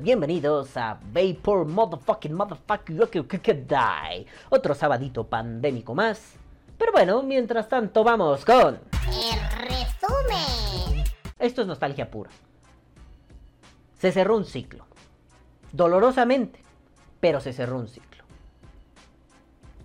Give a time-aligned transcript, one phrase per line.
[0.00, 4.26] Bienvenidos a Vapor Motherfucking Motherfucking Die.
[4.48, 6.36] Otro sabadito pandémico más.
[6.78, 8.80] Pero bueno, mientras tanto vamos con...
[9.06, 11.04] El resumen.
[11.38, 12.30] Esto es nostalgia pura.
[13.98, 14.86] Se cerró un ciclo.
[15.70, 16.62] Dolorosamente,
[17.20, 18.24] pero se cerró un ciclo.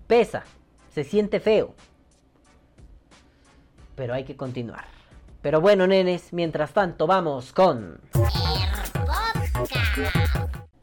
[0.08, 0.46] Pesa,
[0.94, 1.76] se siente feo.
[3.96, 4.86] Pero hay que continuar.
[5.42, 8.00] Pero bueno, nenes, mientras tanto vamos con...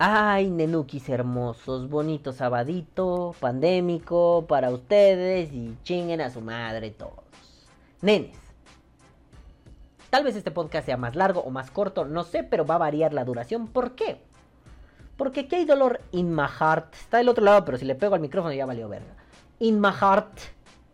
[0.05, 7.23] Ay, nenukis hermosos, bonito sabadito, pandémico para ustedes y chinguen a su madre todos.
[8.01, 8.37] Nenes.
[10.11, 12.79] Tal vez este podcast sea más largo o más corto, no sé, pero va a
[12.79, 13.69] variar la duración.
[13.69, 14.21] ¿Por qué?
[15.17, 16.93] Porque aquí hay dolor in my heart.
[16.95, 19.15] Está del otro lado, pero si le pego al micrófono ya valió verga.
[19.61, 20.37] In my heart,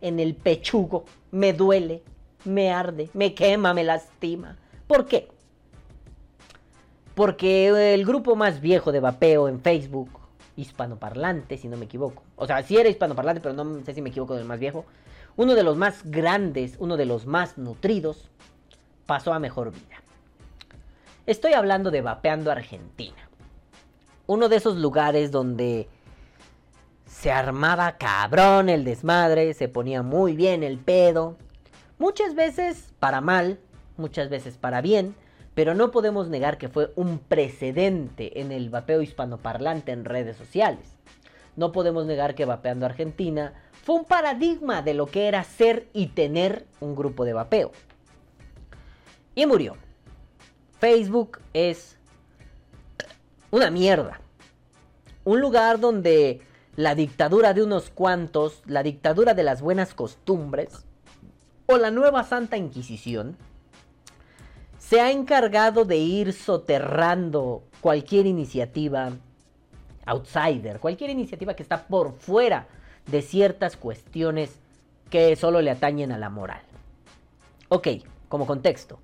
[0.01, 2.03] en el pechugo, me duele,
[2.45, 4.55] me arde, me quema, me lastima.
[4.85, 5.31] ¿Por qué?
[7.19, 10.09] Porque el grupo más viejo de vapeo en Facebook,
[10.55, 12.23] hispanoparlante, si no me equivoco.
[12.37, 14.85] O sea, sí era hispanoparlante, pero no sé si me equivoco del más viejo.
[15.35, 18.29] Uno de los más grandes, uno de los más nutridos,
[19.05, 20.01] pasó a mejor vida.
[21.25, 23.29] Estoy hablando de Vapeando Argentina.
[24.25, 25.89] Uno de esos lugares donde
[27.05, 31.35] se armaba cabrón el desmadre, se ponía muy bien el pedo.
[31.97, 33.59] Muchas veces para mal,
[33.97, 35.15] muchas veces para bien,
[35.55, 40.95] pero no podemos negar que fue un precedente en el vapeo hispanoparlante en redes sociales.
[41.55, 46.07] No podemos negar que Vapeando Argentina fue un paradigma de lo que era ser y
[46.07, 47.71] tener un grupo de vapeo.
[49.35, 49.75] Y murió.
[50.79, 51.97] Facebook es
[53.51, 54.21] una mierda.
[55.25, 56.41] Un lugar donde
[56.75, 60.85] la dictadura de unos cuantos, la dictadura de las buenas costumbres,
[61.65, 63.37] o la nueva Santa Inquisición,
[64.89, 69.11] se ha encargado de ir soterrando cualquier iniciativa
[70.07, 72.65] outsider, cualquier iniciativa que está por fuera
[73.05, 74.57] de ciertas cuestiones
[75.11, 76.63] que solo le atañen a la moral.
[77.67, 77.87] Ok,
[78.29, 78.97] como contexto,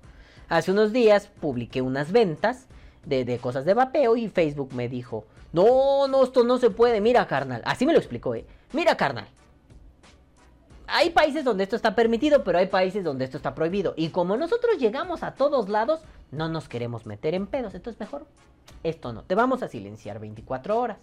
[0.48, 2.66] hace unos días publiqué unas ventas
[3.04, 7.28] de, cosas de vapeo y Facebook me dijo, no, no, esto no se puede, mira
[7.28, 9.28] carnal, así me lo explicó, eh, mira carnal,
[10.86, 13.94] hay países donde esto está permitido, pero hay países donde esto está prohibido.
[13.96, 17.74] Y como nosotros llegamos a todos lados, no nos queremos meter en pedos.
[17.74, 18.26] Entonces mejor,
[18.82, 19.22] esto no.
[19.22, 20.98] Te vamos a silenciar 24 horas.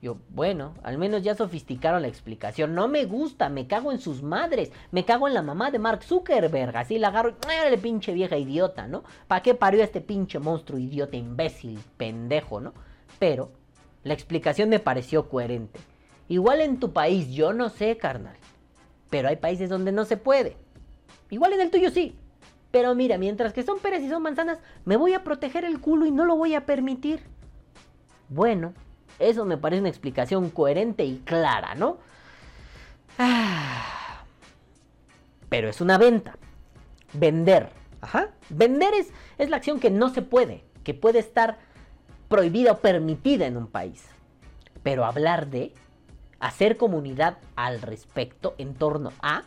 [0.00, 2.74] Yo, bueno, al menos ya sofisticaron la explicación.
[2.74, 4.70] No me gusta, me cago en sus madres.
[4.92, 6.76] Me cago en la mamá de Mark Zuckerberg.
[6.76, 7.34] Así la agarro
[7.72, 9.02] y pinche vieja idiota, ¿no?
[9.26, 12.74] ¿Para qué parió este pinche monstruo idiota, imbécil, pendejo, ¿no?
[13.18, 13.50] Pero
[14.04, 15.80] la explicación me pareció coherente.
[16.28, 18.37] Igual en tu país, yo no sé, carnal.
[19.10, 20.56] Pero hay países donde no se puede.
[21.30, 22.16] Igual en el tuyo sí.
[22.70, 26.06] Pero mira, mientras que son peras y son manzanas, me voy a proteger el culo
[26.06, 27.22] y no lo voy a permitir.
[28.28, 28.74] Bueno,
[29.18, 31.98] eso me parece una explicación coherente y clara, ¿no?
[33.18, 34.24] Ah.
[35.48, 36.36] Pero es una venta.
[37.14, 37.70] Vender.
[38.00, 38.30] Ajá.
[38.50, 41.58] Vender es, es la acción que no se puede, que puede estar
[42.28, 44.04] prohibida o permitida en un país.
[44.82, 45.72] Pero hablar de
[46.40, 49.42] hacer comunidad al respecto en torno a...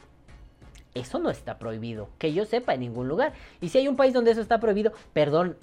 [0.94, 3.34] Eso no está prohibido, que yo sepa en ningún lugar.
[3.62, 5.56] Y si hay un país donde eso está prohibido, perdón,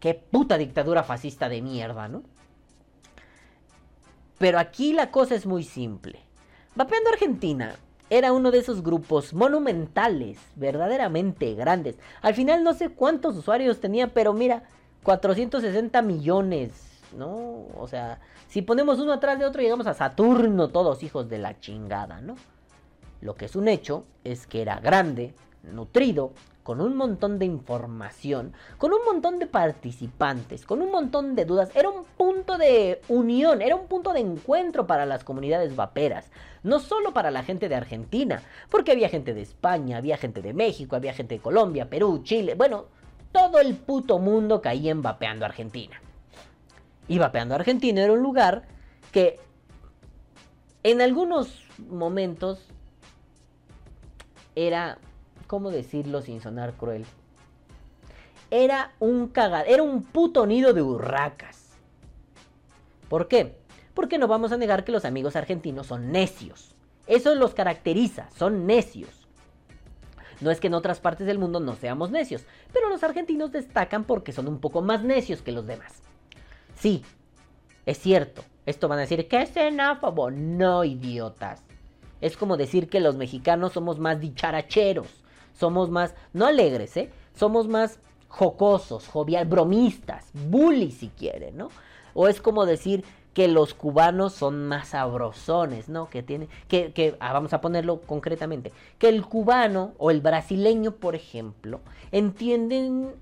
[0.00, 2.22] qué puta dictadura fascista de mierda, ¿no?
[4.38, 6.18] Pero aquí la cosa es muy simple.
[6.74, 7.76] Vapeando Argentina
[8.08, 11.96] era uno de esos grupos monumentales, verdaderamente grandes.
[12.22, 14.64] Al final no sé cuántos usuarios tenía, pero mira,
[15.02, 16.72] 460 millones,
[17.14, 17.66] ¿no?
[17.76, 21.58] O sea, si ponemos uno atrás de otro, llegamos a Saturno, todos hijos de la
[21.60, 22.36] chingada, ¿no?
[23.20, 26.32] Lo que es un hecho es que era grande, nutrido,
[26.62, 31.70] con un montón de información, con un montón de participantes, con un montón de dudas.
[31.74, 36.30] Era un punto de unión, era un punto de encuentro para las comunidades vaperas.
[36.62, 40.54] No solo para la gente de Argentina, porque había gente de España, había gente de
[40.54, 42.54] México, había gente de Colombia, Perú, Chile.
[42.54, 42.86] Bueno,
[43.32, 46.01] todo el puto mundo caía en vapeando Argentina
[47.08, 48.62] y Vapeando Argentina era un lugar
[49.10, 49.40] que
[50.82, 52.66] en algunos momentos
[54.54, 54.98] era,
[55.46, 57.04] ¿cómo decirlo sin sonar cruel?
[58.50, 61.70] Era un cagad, era un puto nido de urracas.
[63.08, 63.56] ¿Por qué?
[63.94, 66.74] Porque no vamos a negar que los amigos argentinos son necios.
[67.06, 69.28] Eso los caracteriza, son necios.
[70.40, 74.04] No es que en otras partes del mundo no seamos necios, pero los argentinos destacan
[74.04, 76.02] porque son un poco más necios que los demás.
[76.82, 77.04] Sí,
[77.86, 78.42] es cierto.
[78.66, 80.32] Esto van a decir que es xenófobo.
[80.32, 81.62] No, idiotas.
[82.20, 85.06] Es como decir que los mexicanos somos más dicharacheros.
[85.52, 87.12] Somos más, no alegres, ¿eh?
[87.36, 91.68] somos más jocosos, jovial, bromistas, bully si quieren, ¿no?
[92.14, 96.08] O es como decir que los cubanos son más sabrosones, ¿no?
[96.10, 100.96] Que tiene, que, que ah, vamos a ponerlo concretamente, que el cubano o el brasileño,
[100.96, 101.80] por ejemplo,
[102.10, 103.14] entienden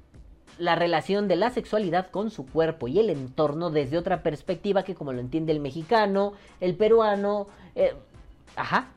[0.61, 4.95] la relación de la sexualidad con su cuerpo y el entorno desde otra perspectiva que
[4.95, 7.95] como lo entiende el mexicano, el peruano, eh,
[8.57, 8.89] ajá,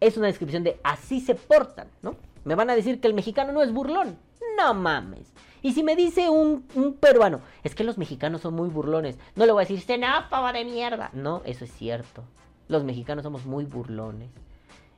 [0.00, 2.16] es una descripción de así se portan, ¿no?
[2.44, 4.18] Me van a decir que el mexicano no es burlón,
[4.58, 5.32] no mames.
[5.62, 6.64] Y si me dice un,
[6.98, 10.64] peruano, es que los mexicanos son muy burlones, no le voy a decir, xenófobo de
[10.64, 11.10] mierda.
[11.12, 12.24] No, eso es cierto.
[12.66, 14.30] Los mexicanos somos muy burlones.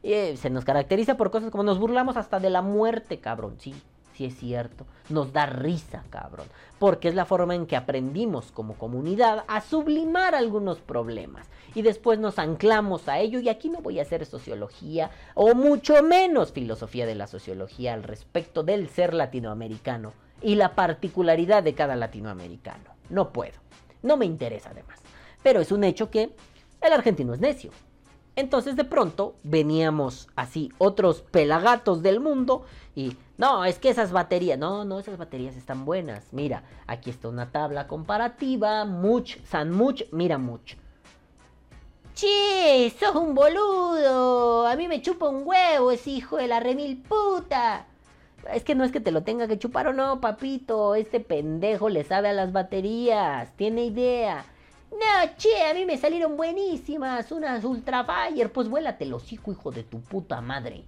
[0.03, 3.57] Eh, se nos caracteriza por cosas como nos burlamos hasta de la muerte, cabrón.
[3.59, 3.75] Sí,
[4.15, 4.87] sí es cierto.
[5.09, 6.47] Nos da risa, cabrón.
[6.79, 11.49] Porque es la forma en que aprendimos como comunidad a sublimar algunos problemas.
[11.75, 13.41] Y después nos anclamos a ello.
[13.41, 18.03] Y aquí no voy a hacer sociología o mucho menos filosofía de la sociología al
[18.03, 22.95] respecto del ser latinoamericano y la particularidad de cada latinoamericano.
[23.09, 23.55] No puedo.
[24.03, 25.01] No me interesa además.
[25.43, 26.35] Pero es un hecho que
[26.81, 27.71] el argentino es necio.
[28.37, 32.65] Entonces de pronto veníamos así otros pelagatos del mundo
[32.97, 36.33] y no, es que esas baterías, no, no, esas baterías están buenas.
[36.33, 40.77] Mira, aquí está una tabla comparativa, Much, San Much, mira Much.
[42.15, 47.03] Che, sos un boludo, a mí me chupa un huevo ese hijo de la remil
[47.03, 47.87] puta.
[48.53, 50.95] Es que no es que te lo tenga que chupar o no, papito.
[50.95, 53.53] Este pendejo le sabe a las baterías.
[53.57, 54.45] Tiene idea.
[54.95, 57.31] No, che, a mí me salieron buenísimas.
[57.33, 58.51] Unas Ultra Fire.
[58.51, 60.85] Pues vuélate el hocico, hijo de tu puta madre.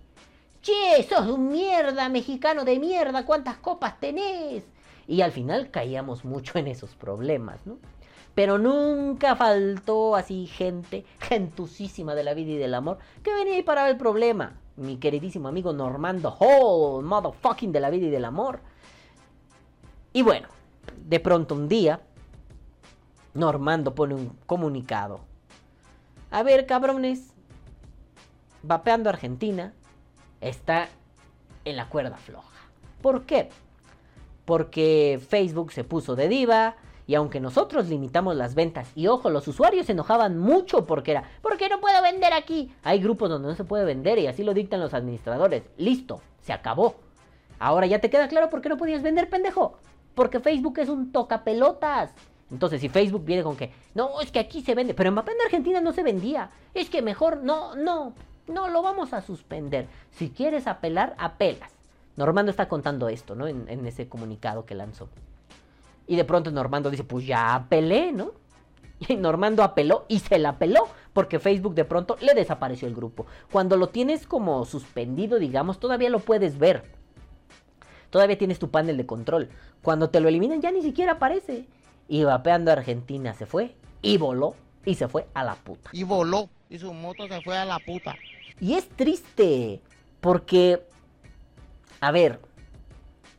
[0.62, 3.26] Che, sos un mierda, mexicano de mierda.
[3.26, 4.64] ¿Cuántas copas tenés?
[5.08, 7.79] Y al final caíamos mucho en esos problemas, ¿no?
[8.35, 13.62] Pero nunca faltó así gente, gentusísima de la vida y del amor, que venía ahí
[13.62, 18.25] para ver el problema mi queridísimo amigo Normando Hall, motherfucking de la vida y del
[18.25, 18.61] amor.
[20.12, 20.49] Y bueno,
[21.05, 22.00] de pronto un día,
[23.37, 25.21] Normando pone un comunicado.
[26.31, 27.35] A ver, cabrones,
[28.62, 29.75] vapeando Argentina
[30.41, 30.88] está
[31.65, 32.49] en la cuerda floja.
[33.03, 33.50] ¿Por qué?
[34.44, 39.47] Porque Facebook se puso de diva, y aunque nosotros limitamos las ventas, y ojo, los
[39.47, 42.75] usuarios se enojaban mucho porque era, ¿por qué no puedo vender aquí?
[42.82, 45.62] Hay grupos donde no se puede vender y así lo dictan los administradores.
[45.77, 46.97] Listo, se acabó.
[47.59, 49.79] Ahora ya te queda claro por qué no podías vender, pendejo.
[50.15, 52.12] Porque Facebook es un tocapelotas.
[52.50, 55.44] Entonces, si Facebook viene con que, no, es que aquí se vende, pero en Mapenda
[55.44, 56.50] Argentina no se vendía.
[56.75, 58.12] Es que mejor, no, no,
[58.46, 59.88] no, lo vamos a suspender.
[60.12, 61.72] Si quieres apelar, apelas.
[62.16, 63.46] Normando está contando esto, ¿no?
[63.46, 65.08] En, en ese comunicado que lanzó.
[66.06, 68.32] Y de pronto Normando dice, pues ya apelé, ¿no?
[69.08, 73.26] Y Normando apeló y se la apeló porque Facebook de pronto le desapareció el grupo.
[73.50, 76.84] Cuando lo tienes como suspendido, digamos, todavía lo puedes ver.
[78.10, 79.48] Todavía tienes tu panel de control.
[79.82, 81.67] Cuando te lo eliminan ya ni siquiera aparece.
[82.08, 85.91] Y vapeando a Argentina se fue y voló y se fue a la puta.
[85.93, 88.17] Y voló y su moto se fue a la puta.
[88.60, 89.81] Y es triste
[90.20, 90.82] porque,
[92.01, 92.41] a ver,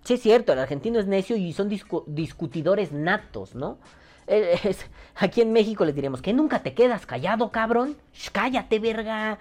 [0.07, 3.77] Sí, es cierto, el argentino es necio y son discutidores natos, ¿no?
[4.27, 4.57] Eh,
[5.15, 7.97] aquí en México les diremos que nunca te quedas callado, cabrón.
[8.31, 9.37] cállate, verga.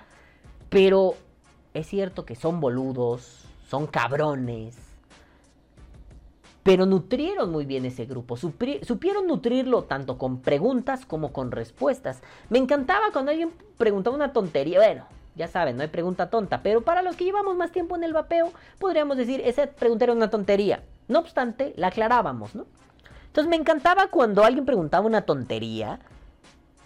[0.68, 1.14] Pero
[1.72, 4.76] es cierto que son boludos, son cabrones.
[6.66, 8.36] Pero nutrieron muy bien ese grupo.
[8.36, 12.20] supieron nutrirlo tanto con preguntas como con respuestas.
[12.50, 14.80] Me encantaba cuando alguien preguntaba una tontería.
[14.80, 15.06] Bueno,
[15.36, 18.12] ya saben, no hay pregunta tonta, pero para los que llevamos más tiempo en el
[18.12, 20.82] vapeo, podríamos decir, esa pregunta era una tontería.
[21.06, 22.66] No obstante, la aclarábamos, ¿no?
[23.28, 26.00] Entonces me encantaba cuando alguien preguntaba una tontería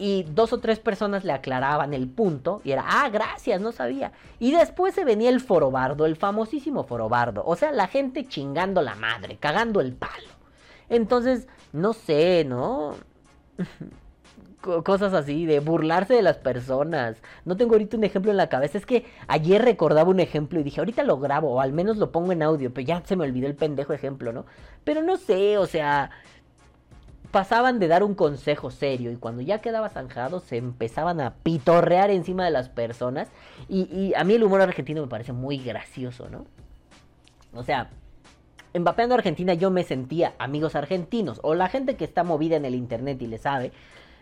[0.01, 4.13] y dos o tres personas le aclaraban el punto y era, ah, gracias, no sabía.
[4.39, 8.95] Y después se venía el forobardo, el famosísimo forobardo, o sea, la gente chingando la
[8.95, 10.31] madre, cagando el palo.
[10.89, 12.95] Entonces, no sé, ¿no?
[14.85, 17.17] cosas así, de burlarse de las personas.
[17.45, 18.79] No tengo ahorita un ejemplo en la cabeza.
[18.79, 22.11] Es que ayer recordaba un ejemplo y dije, ahorita lo grabo, o al menos lo
[22.13, 24.47] pongo en audio, pero ya se me olvidó el pendejo ejemplo, ¿no?
[24.85, 26.11] Pero no sé, o sea,
[27.31, 32.11] pasaban de dar un consejo serio y cuando ya quedaba zanjado se empezaban a pitorrear
[32.11, 33.29] encima de las personas.
[33.69, 36.47] Y, a mí el humor argentino me parece muy gracioso, ¿no?
[37.55, 37.91] O sea,
[38.73, 42.65] en Vapeando Argentina yo me sentía amigos argentinos o la gente que está movida en
[42.65, 43.73] el internet y le sabe,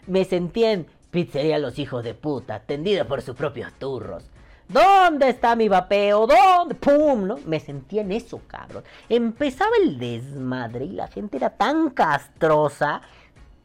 [0.06, 4.24] me sentía en pizzería Los Hijos de Puta, tendido por sus propios turros.
[4.68, 6.26] ¿Dónde está mi vapeo?
[6.26, 6.74] ¿Dónde?
[6.74, 7.26] ¡Pum!
[7.26, 7.38] ¿No?
[7.46, 8.84] Me sentía en eso, cabrón.
[9.08, 13.00] Empezaba el desmadre y la gente era tan castrosa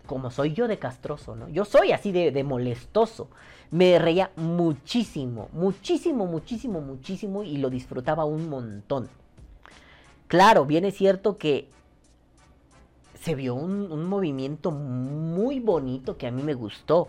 [0.05, 1.49] como soy yo de castroso, ¿no?
[1.49, 3.29] Yo soy así de, molestoso.
[3.71, 9.09] Me reía muchísimo, muchísimo, muchísimo, muchísimo y lo disfrutaba un montón.
[10.27, 11.69] claro, bien es cierto que
[13.19, 17.07] se vio un, un movimiento muy bonito que a mí me gustó.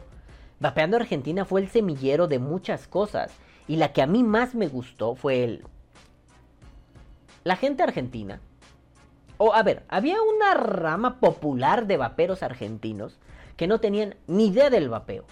[0.60, 3.32] Vapeando Argentina fue el semillero de muchas cosas.
[3.66, 5.64] Y la que a mí más me gustó fue el...
[7.44, 8.40] La gente argentina.
[9.36, 13.18] O a ver, había una rama popular de vaperos argentinos
[13.56, 15.24] que no tenían ni idea del vapeo.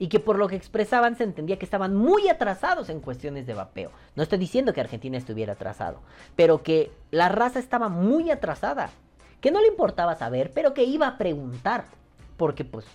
[0.00, 3.54] Y que por lo que expresaban se entendía que estaban muy atrasados en cuestiones de
[3.54, 3.90] vapeo.
[4.14, 6.00] No estoy diciendo que Argentina estuviera atrasado,
[6.36, 8.90] pero que la raza estaba muy atrasada.
[9.40, 11.86] Que no le importaba saber, pero que iba a preguntar.
[12.36, 12.86] Porque pues,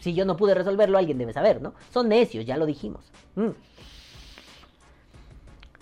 [0.00, 1.74] si yo no pude resolverlo, alguien debe saber, ¿no?
[1.92, 3.04] Son necios, ya lo dijimos.
[3.36, 3.50] Mm.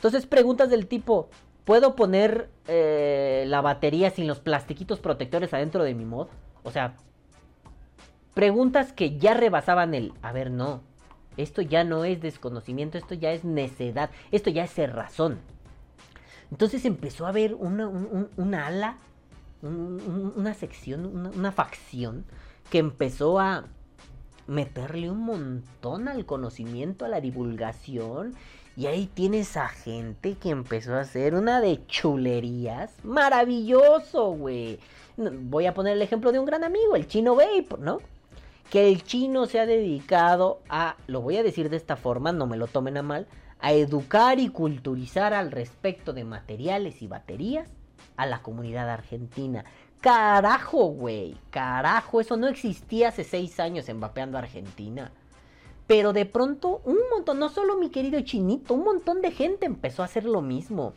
[0.04, 1.30] Entonces preguntas del tipo,
[1.64, 6.28] ¿puedo poner eh, la batería sin los plastiquitos protectores adentro de mi mod?
[6.62, 6.96] O sea,
[8.34, 10.82] preguntas que ya rebasaban el, a ver, no,
[11.38, 15.38] esto ya no es desconocimiento, esto ya es necedad, esto ya es razón.
[16.50, 18.98] Entonces empezó a haber una, un, ala,
[19.62, 22.26] un, una sección, una facción
[22.68, 23.68] que empezó a
[24.46, 28.34] meterle un montón al conocimiento, a la divulgación
[28.76, 32.92] y ahí tienes a gente que empezó a hacer una de chulerías.
[33.04, 34.80] Maravilloso, güey.
[35.16, 37.98] Voy a poner el ejemplo de un gran amigo, el chino Vape, ¿no?
[38.70, 42.46] Que el chino se ha dedicado a, lo voy a decir de esta forma, no
[42.46, 43.28] me lo tomen a mal,
[43.60, 47.68] a educar y culturizar al respecto de materiales y baterías
[48.16, 49.64] a la comunidad argentina.
[50.00, 55.12] Carajo, güey, carajo, eso no existía hace seis años en Vapeando Argentina.
[55.86, 60.02] Pero de pronto un montón, no solo mi querido chinito, un montón de gente empezó
[60.02, 60.94] a hacer lo mismo.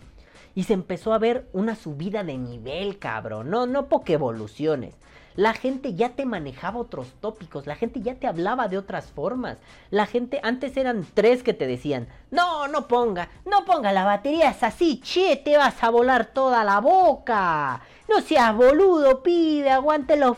[0.56, 3.50] Y se empezó a ver una subida de nivel, cabrón.
[3.50, 4.96] No, no porque evoluciones.
[5.38, 9.60] La gente ya te manejaba otros tópicos, la gente ya te hablaba de otras formas.
[9.92, 14.50] La gente, antes eran tres que te decían, no, no ponga, no ponga la batería,
[14.50, 17.82] es así, che, te vas a volar toda la boca.
[18.10, 20.38] No seas boludo, pide, aguante los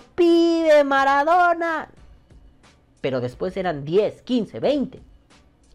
[0.84, 1.88] Maradona
[3.02, 5.00] pero después eran 10, 15, 20.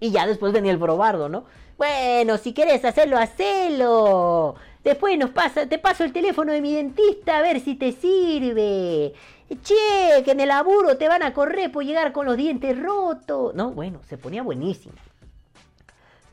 [0.01, 1.45] Y ya después venía el probardo, ¿no?
[1.77, 4.55] Bueno, si querés hacerlo, hacelo.
[4.83, 9.15] Después nos pasa, te paso el teléfono de mi dentista a ver si te sirve.
[9.63, 13.55] Che, que en el laburo te van a correr por llegar con los dientes rotos.
[13.55, 14.95] No, bueno, se ponía buenísimo.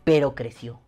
[0.04, 0.80] Pero creció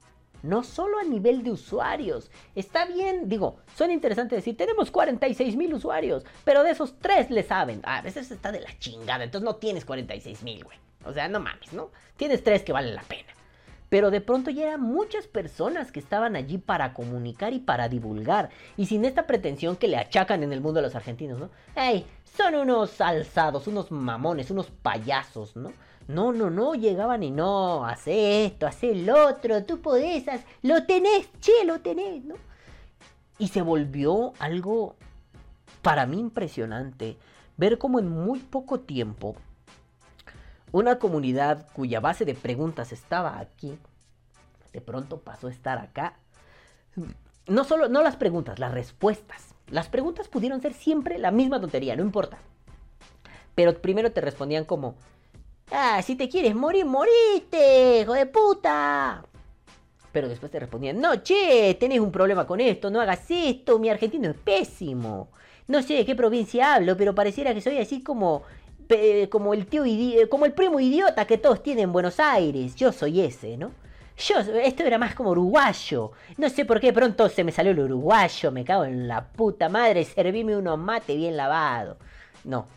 [0.44, 2.30] no solo a nivel de usuarios.
[2.54, 7.44] Está bien, digo, son interesantes decir, tenemos 46 mil usuarios, pero de esos tres le
[7.44, 7.82] saben.
[7.84, 10.78] Ah, a veces está de la chingada, entonces no tienes 46 mil, güey.
[11.06, 11.90] O sea, no mames, ¿no?
[12.18, 13.30] Tienes tres que valen la pena.
[13.90, 18.50] Pero de pronto ya eran muchas personas que estaban allí para comunicar y para divulgar.
[18.76, 21.52] Y sin esta pretensión que le achacan en el mundo a los argentinos, ¿no?
[21.76, 22.06] ¡Ey!
[22.36, 25.72] Son unos alzados, unos mamones, unos payasos, ¿no?
[26.08, 30.26] No, no, no, llegaban y no, hace esto, hace el otro, tú podés,
[30.62, 32.36] lo tenés, che, lo tenés, ¿no?
[33.38, 34.96] Y se volvió algo
[35.82, 37.18] para mí impresionante
[37.58, 39.36] ver cómo en muy poco tiempo
[40.72, 43.78] una comunidad cuya base de preguntas estaba aquí,
[44.74, 46.18] de pronto pasó a estar acá.
[47.48, 49.54] No solo, no las preguntas, las respuestas.
[49.68, 52.40] Las preguntas pudieron ser siempre la misma tontería, no importa.
[53.56, 54.96] Pero primero te respondían como,
[55.72, 59.24] Ah, si te quieres morir, morite, hijo de puta.
[60.12, 63.90] Pero después te respondían, no, che, tenés un problema con esto, no hagas esto, mi
[63.90, 65.30] argentino es pésimo.
[65.68, 68.44] No sé de qué provincia hablo, pero pareciera que soy así como,
[69.30, 69.84] como el tío,
[70.30, 72.76] como el primo idiota que todos tienen en Buenos Aires.
[72.76, 73.72] Yo soy ese, ¿no?
[74.18, 76.12] Yo, esto era más como uruguayo.
[76.38, 78.52] No sé por qué pronto se me salió el uruguayo.
[78.52, 80.04] Me cago en la puta madre.
[80.06, 81.98] Servime unos mate bien lavado.
[82.44, 82.68] No,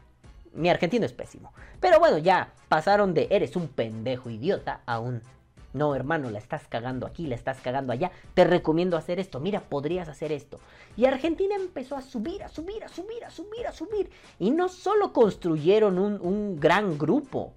[0.57, 1.53] mi argentino es pésimo.
[1.81, 5.23] Pero bueno, ya pasaron de eres un pendejo idiota a un
[5.77, 8.11] no, hermano, la estás cagando aquí, la estás cagando allá.
[8.33, 9.41] Te recomiendo hacer esto.
[9.41, 10.59] Mira, podrías hacer esto.
[10.97, 14.11] Y Argentina empezó a subir, a subir, a subir, a subir, a subir.
[14.39, 17.53] Y no solo construyeron un, un gran grupo.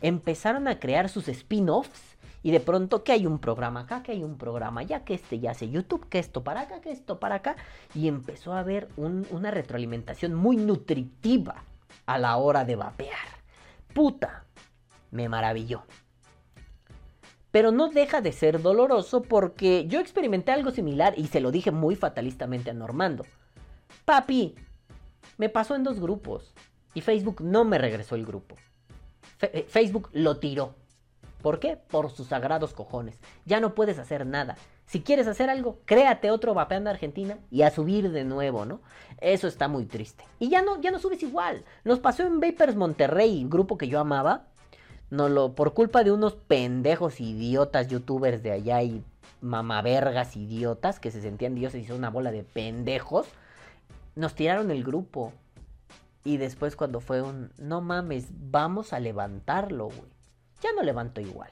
[0.00, 2.16] Empezaron a crear sus spin-offs.
[2.44, 5.40] Y de pronto que hay un programa acá, que hay un programa allá, que este
[5.40, 7.56] ya hace YouTube, que esto para acá, que esto para acá.
[7.92, 11.64] Y empezó a haber una retroalimentación muy nutritiva
[12.06, 13.28] a la hora de vapear.
[13.94, 14.44] Puta,
[15.10, 15.84] me maravilló.
[17.50, 21.70] Pero no deja de ser doloroso porque yo experimenté algo similar y se lo dije
[21.70, 23.26] muy fatalistamente a Normando.
[24.06, 24.54] Papi,
[25.36, 26.54] me pasó en dos grupos
[26.94, 28.56] y Facebook no me regresó el grupo.
[29.40, 30.74] Eh, Facebook lo tiró.
[31.42, 31.76] ¿Por qué?
[31.76, 33.20] Por sus sagrados cojones.
[33.44, 34.56] Ya no puedes hacer nada.
[34.92, 38.82] Si quieres hacer algo, créate otro vapeando Argentina y a subir de nuevo, ¿no?
[39.22, 40.22] Eso está muy triste.
[40.38, 41.64] Y ya no, ya no subes igual.
[41.82, 44.48] Nos pasó en Vapers Monterrey, grupo que yo amaba.
[45.08, 49.02] No lo, por culpa de unos pendejos idiotas youtubers de allá y
[49.40, 53.26] mamavergas idiotas que se sentían dioses y son una bola de pendejos,
[54.14, 55.32] nos tiraron el grupo.
[56.22, 60.12] Y después cuando fue un, no mames, vamos a levantarlo, güey.
[60.60, 61.50] Ya no levanto igual.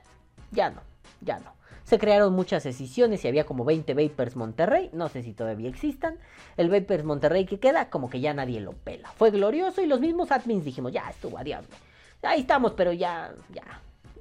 [0.51, 0.83] Ya no,
[1.23, 1.59] ya no.
[1.91, 4.91] Se crearon muchas decisiones y había como 20 Vapers Monterrey.
[4.93, 6.19] No sé si todavía existan.
[6.57, 9.11] El Vapers Monterrey que queda, como que ya nadie lo pela.
[9.17, 11.65] Fue glorioso y los mismos admins dijimos, ya estuvo, adiós.
[12.23, 13.81] Ahí estamos, pero ya, ya.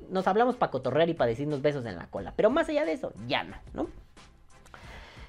[0.09, 2.33] Nos hablamos para cotorrear y para decirnos besos en la cola.
[2.35, 3.87] Pero más allá de eso, ya no, ¿no?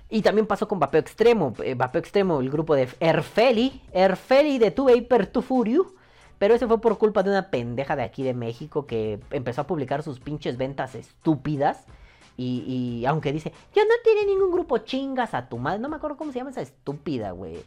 [0.09, 1.53] Y también pasó con Vapeo Extremo.
[1.63, 3.83] Eh, Vapeo Extremo, el grupo de Erfeli.
[3.93, 5.93] Erfeli de Tu Vapor Tu Furio.
[6.39, 9.67] Pero ese fue por culpa de una pendeja de aquí de México que empezó a
[9.67, 11.85] publicar sus pinches ventas estúpidas.
[12.43, 15.79] Y, aunque dice, yo no tiene ningún grupo chingas a tu madre.
[15.79, 17.63] No me acuerdo cómo se llama esa estúpida, güey.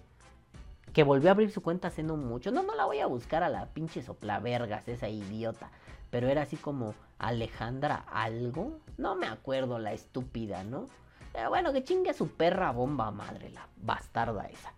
[0.94, 2.52] Que volvió a abrir su cuenta hace no mucho.
[2.52, 5.70] No, no la voy a buscar a la pinche soplavergas, esa idiota.
[6.10, 8.80] Pero era así como Alejandra algo.
[8.98, 10.88] No me acuerdo la estúpida, ¿no?
[11.34, 14.74] Pero bueno, que chingue a su perra bomba madre, la bastarda esa.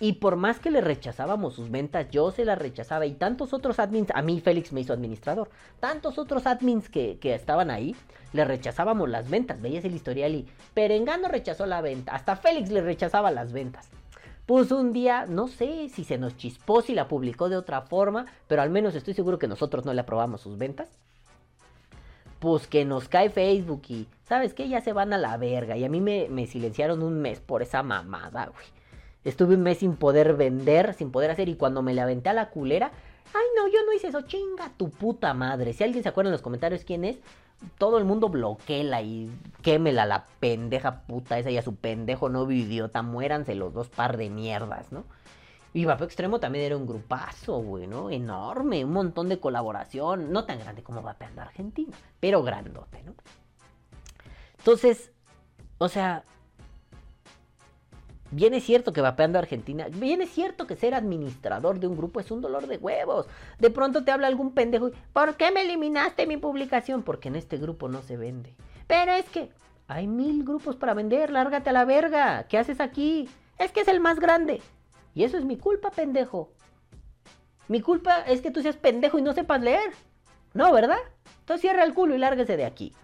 [0.00, 3.06] Y por más que le rechazábamos sus ventas, yo se las rechazaba.
[3.06, 5.50] Y tantos otros admins, a mí Félix me hizo administrador.
[5.80, 7.96] Tantos otros admins que, estaban ahí,
[8.32, 9.60] le rechazábamos las ventas.
[9.60, 12.12] Veías el historial y Perengano rechazó la venta.
[12.14, 13.90] Hasta Félix le rechazaba las ventas.
[14.46, 18.26] Pues un día, no sé si se nos chispó, si la publicó de otra forma,
[18.46, 20.88] pero al menos estoy seguro que nosotros no le aprobamos sus ventas
[22.38, 24.68] pues que nos cae Facebook y, ¿sabes qué?
[24.68, 25.76] Ya se van a la verga.
[25.76, 28.77] Y a mí me, me silenciaron un mes por esa mamada, güey.
[29.28, 31.48] Estuve un mes sin poder vender, sin poder hacer.
[31.48, 32.92] Y cuando me la aventé a la culera,
[33.34, 35.72] ay no, yo no hice eso, chinga tu puta madre.
[35.72, 37.18] Si alguien se acuerda en los comentarios quién es,
[37.76, 39.30] todo el mundo bloquela y
[39.62, 43.02] quémela la pendeja puta esa y a su pendejo novio idiota.
[43.02, 45.04] Muéranse los dos par de mierdas, ¿no?
[45.74, 48.10] Y Vapeo Extremo también era un grupazo, güey, ¿no?
[48.10, 50.32] Enorme, un montón de colaboración.
[50.32, 53.14] No tan grande como Vapeando Argentina, pero grandote, ¿no?
[54.56, 55.12] Entonces,
[55.76, 56.24] o sea,
[58.30, 62.20] bien es cierto que Vapeando Argentina, bien es cierto que ser administrador de un grupo
[62.20, 63.26] es un dolor de huevos.
[63.58, 67.02] De pronto te habla algún pendejo y, ¿por qué me eliminaste mi publicación?
[67.02, 68.54] Porque en este grupo no se vende.
[68.86, 69.50] Pero es que
[69.86, 72.46] hay mil grupos para vender, lárgate a la verga.
[72.48, 73.28] ¿Qué haces aquí?
[73.58, 74.60] Es que es el más grande.
[75.14, 76.52] Y eso es mi culpa, pendejo.
[77.68, 79.90] Mi culpa es que tú seas pendejo y no sepas leer.
[80.54, 80.98] No, ¿verdad?
[81.40, 82.94] Entonces cierra el culo y lárguese de aquí.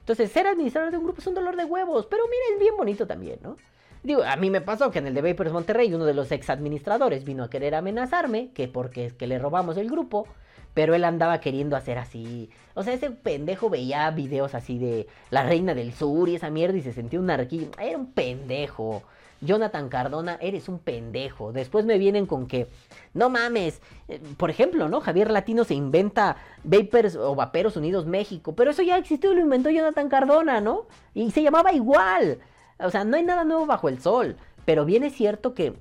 [0.00, 2.06] Entonces, ser administrador de un grupo es un dolor de huevos.
[2.06, 3.56] Pero mira, es bien bonito también, ¿no?
[4.02, 6.48] Digo, a mí me pasó que en el de Vapers Monterrey uno de los ex
[6.48, 10.26] administradores vino a querer amenazarme, que porque es que le robamos el grupo,
[10.72, 12.48] pero él andaba queriendo hacer así.
[12.74, 16.78] O sea, ese pendejo veía videos así de la reina del sur y esa mierda
[16.78, 17.68] y se sentía un arquillo.
[17.78, 19.02] Era un pendejo.
[19.42, 21.52] Jonathan Cardona, eres un pendejo.
[21.52, 22.68] Después me vienen con que,
[23.14, 25.00] no mames, eh, por ejemplo, ¿no?
[25.00, 29.40] Javier Latino se inventa Vapers o Vaperos Unidos México, pero eso ya existió y lo
[29.40, 30.86] inventó Jonathan Cardona, ¿no?
[31.14, 32.38] Y se llamaba igual.
[32.82, 35.74] O sea, no hay nada nuevo bajo el sol, pero bien es cierto que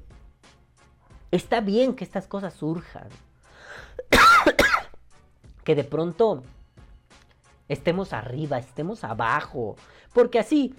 [1.31, 3.07] está bien que estas cosas surjan.
[5.63, 6.43] que de pronto
[7.67, 9.75] estemos arriba, estemos abajo,
[10.13, 10.73] porque así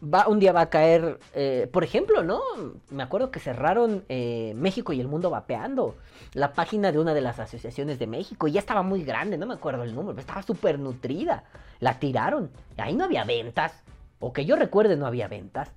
[0.00, 2.42] un día va a caer, eh, por ejemplo, ¿no?
[2.90, 5.96] Me acuerdo que cerraron eh, México y el mundo vapeando,
[6.34, 9.46] la página de una de las asociaciones de México, y ya estaba muy grande, no
[9.46, 11.44] me acuerdo el número, estaba súper nutrida,
[11.80, 13.82] la tiraron, ahí no había ventas,
[14.20, 15.70] o que yo recuerde no había ventas.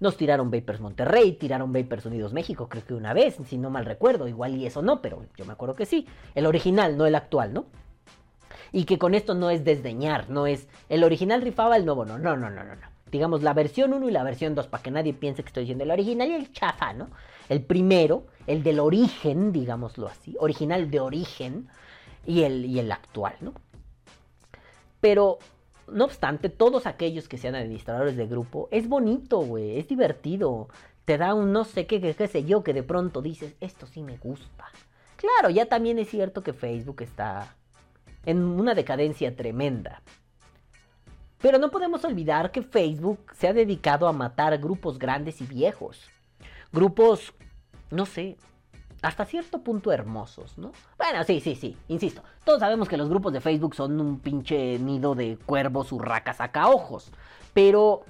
[0.00, 3.84] Nos tiraron Vapers Monterrey, tiraron Vapers Unidos México, creo que una vez, si no mal
[3.84, 7.14] recuerdo, igual y eso no, pero yo me acuerdo que sí, el original, no el
[7.14, 7.66] actual, ¿no?
[8.72, 12.18] Y que con esto no es desdeñar, no es el original rifaba, el nuevo no,
[12.18, 12.74] no, no, no, no.
[12.74, 12.92] no.
[13.10, 15.84] Digamos la versión 1 y la versión 2, para que nadie piense que estoy diciendo
[15.84, 17.10] el original y el chafa, ¿no?
[17.50, 21.68] El primero, el del origen, digámoslo así, original de origen,
[22.26, 23.54] y el, y el actual, ¿no?
[25.00, 25.38] Pero,
[25.92, 30.68] no obstante, todos aquellos que sean administradores de grupo, es bonito, güey, es divertido.
[31.04, 34.02] Te da un no sé qué, qué, sé yo, que de pronto dices, esto sí
[34.02, 34.66] me gusta.
[35.16, 37.54] Claro, ya también es cierto que Facebook está
[38.24, 40.02] en una decadencia tremenda.
[41.40, 46.08] Pero no podemos olvidar que Facebook se ha dedicado a matar grupos grandes y viejos.
[46.72, 47.34] Grupos,
[47.90, 48.36] no sé,
[49.02, 50.72] hasta cierto punto hermosos, ¿no?
[50.96, 52.22] Bueno, sí, sí, sí, insisto.
[52.44, 57.10] Todos sabemos que los grupos de Facebook son un pinche nido de cuervos, urracas, ojos.
[57.52, 58.04] Pero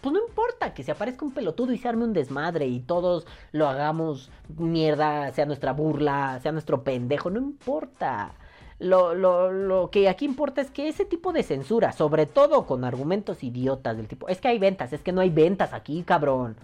[0.00, 3.26] pues no importa que se aparezca un pelotudo y se arme un desmadre y todos
[3.52, 8.32] lo hagamos mierda, sea nuestra burla, sea nuestro pendejo, no importa.
[8.78, 12.84] Lo, lo, lo, que aquí importa es que ese tipo de censura, sobre todo con
[12.84, 16.56] argumentos idiotas del tipo, es que hay ventas, es que no hay ventas aquí, cabrón.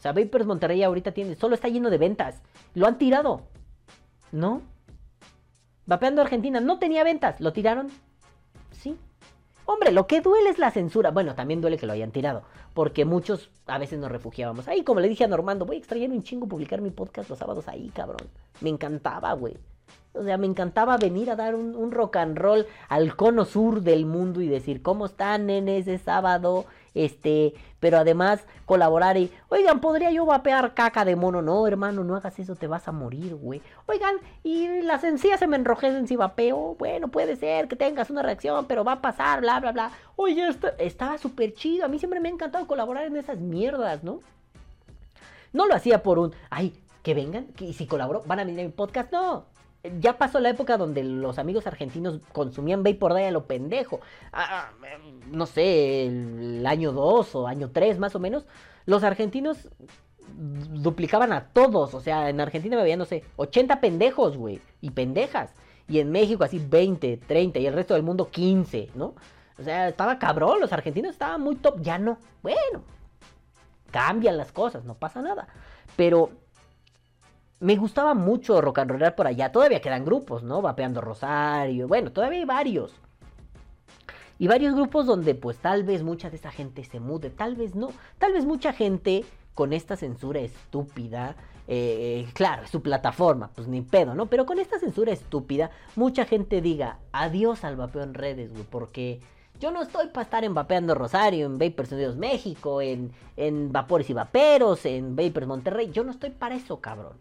[0.00, 2.40] O sea, Vapers Monterrey ahorita tiene, solo está lleno de ventas.
[2.72, 3.42] Lo han tirado.
[4.32, 4.62] ¿No?
[5.84, 7.88] Vapeando Argentina no tenía ventas, lo tiraron.
[8.70, 8.96] Sí.
[9.66, 11.10] Hombre, lo que duele es la censura.
[11.10, 12.44] Bueno, también duele que lo hayan tirado.
[12.72, 14.68] Porque muchos a veces nos refugiábamos.
[14.68, 17.38] Ahí, como le dije a Normando, voy a extrañar un chingo publicar mi podcast los
[17.38, 18.26] sábados ahí, cabrón.
[18.62, 19.58] Me encantaba, güey.
[20.14, 23.82] O sea, me encantaba venir a dar un, un, rock and roll al cono sur
[23.82, 26.64] del mundo y decir, ¿cómo están, en ese sábado?
[26.94, 31.42] Este, pero además colaborar y, oigan, ¿podría yo vapear caca de mono?
[31.42, 33.62] No, hermano, no hagas eso, te vas a morir, güey.
[33.86, 36.76] Oigan, y las encías se me enrojecen si vapeo.
[36.78, 39.90] Bueno, puede ser que tengas una reacción, pero va a pasar, bla, bla, bla.
[40.16, 41.84] Oye, esto estaba súper chido.
[41.84, 44.20] A mí siempre me ha encantado colaborar en esas mierdas, ¿no?
[45.52, 46.72] No lo hacía por un, ay,
[47.02, 49.12] que vengan, y si colaboro, van a venir a mi podcast.
[49.12, 49.46] No,
[49.98, 54.00] ya pasó la época donde los amigos argentinos consumían Vapor Day a lo pendejo.
[54.32, 54.88] Ah, ah
[55.30, 58.46] no sé, el año 2 o año 3 más o menos.
[58.86, 59.68] Los argentinos
[60.36, 61.94] duplicaban a todos.
[61.94, 64.60] O sea, en Argentina me veían, no sé, 80 pendejos, güey.
[64.80, 65.54] Y pendejas.
[65.88, 67.58] Y en México así 20, 30.
[67.58, 69.14] Y el resto del mundo 15, ¿no?
[69.58, 70.60] O sea, estaba cabrón.
[70.60, 71.80] Los argentinos estaban muy top.
[71.80, 72.18] Ya no.
[72.42, 72.82] Bueno.
[73.90, 75.48] Cambian las cosas, no pasa nada.
[75.96, 76.30] Pero
[77.60, 79.52] me gustaba mucho rock and rollar por allá.
[79.52, 80.62] Todavía quedan grupos, ¿no?
[80.62, 81.86] Vapeando Rosario.
[81.86, 82.94] Bueno, todavía hay varios.
[84.38, 87.74] Y varios grupos donde pues tal vez mucha de esa gente se mude, tal vez
[87.74, 87.90] no.
[88.18, 91.36] Tal vez mucha gente con esta censura estúpida,
[91.68, 94.26] eh, claro, es su plataforma, pues ni pedo, ¿no?
[94.26, 99.20] Pero con esta censura estúpida, mucha gente diga adiós al vapeo en redes, güey, porque
[99.60, 104.08] yo no estoy para estar en Vapeando Rosario, en Vapers Unidos México, en, en Vapores
[104.08, 105.90] y Vaperos, en Vapers Monterrey.
[105.92, 107.12] Yo no estoy para eso, cabrón.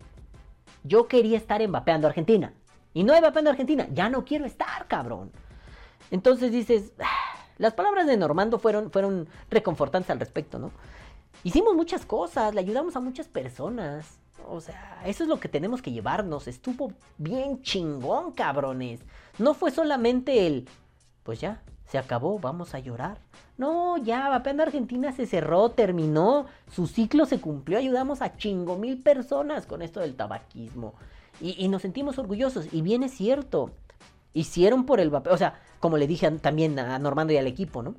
[0.83, 2.53] Yo quería estar en Vapeando Argentina.
[2.93, 3.87] Y no en Vapeando Argentina.
[3.93, 5.31] Ya no quiero estar, cabrón.
[6.11, 10.71] Entonces dices, ah, las palabras de Normando fueron, fueron reconfortantes al respecto, ¿no?
[11.43, 14.19] Hicimos muchas cosas, le ayudamos a muchas personas.
[14.49, 16.47] O sea, eso es lo que tenemos que llevarnos.
[16.47, 19.01] Estuvo bien chingón, cabrones.
[19.37, 20.67] No fue solamente el,
[21.23, 23.17] pues ya, se acabó, vamos a llorar.
[23.57, 29.01] No, ya, Vapeando Argentina se cerró, terminó, su ciclo se cumplió, ayudamos a chingo mil
[29.01, 30.93] personas con esto del tabaquismo.
[31.41, 33.71] Y, nos sentimos orgullosos, y bien es cierto,
[34.33, 37.81] hicieron por el vapeo, o sea, como le dije también a Normando y al equipo,
[37.81, 37.95] ¿no?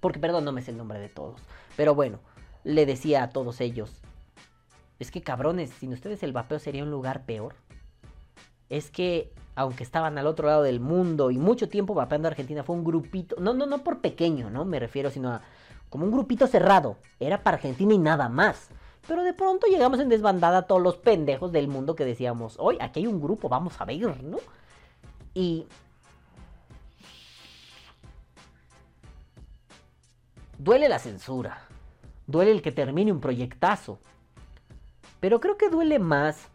[0.00, 1.40] Porque, perdón, no me sé el nombre de todos,
[1.76, 2.18] pero bueno,
[2.64, 4.02] le decía a todos ellos,
[4.98, 7.54] es que cabrones, sin ustedes el vapeo sería un lugar peor.
[8.68, 12.76] Es que aunque estaban al otro lado del mundo y mucho tiempo vapeando Argentina, fue
[12.76, 14.64] un grupito, no, no, no por pequeño, ¿no?
[14.64, 15.42] Me refiero, sino a
[15.92, 16.96] como un grupito cerrado.
[17.20, 18.70] Era para Argentina y nada más.
[19.06, 23.00] Pero de pronto llegamos en desbandada todos los pendejos del mundo que decíamos, hoy aquí
[23.00, 24.38] hay un grupo, vamos a ver, ¿no?
[25.34, 25.66] Y...
[30.56, 31.68] Duele la censura.
[32.26, 33.98] Duele el que termine un proyectazo.
[35.20, 36.48] Pero creo que duele más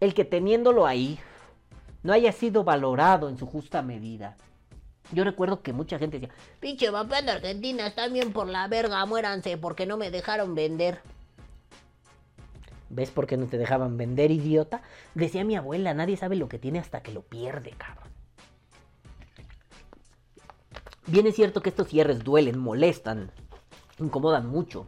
[0.00, 1.18] el que teniéndolo ahí
[2.02, 4.36] no haya sido valorado en su justa medida.
[5.12, 9.04] Yo recuerdo que mucha gente decía, pinche vapeo de Argentina, están bien por la verga,
[9.06, 11.00] muéranse porque no me dejaron vender.
[12.88, 14.82] ¿Ves por qué no te dejaban vender, idiota?
[15.14, 18.08] Decía mi abuela, nadie sabe lo que tiene hasta que lo pierde, cabrón.
[21.06, 23.30] Bien es cierto que estos cierres duelen, molestan,
[23.98, 24.86] incomodan mucho.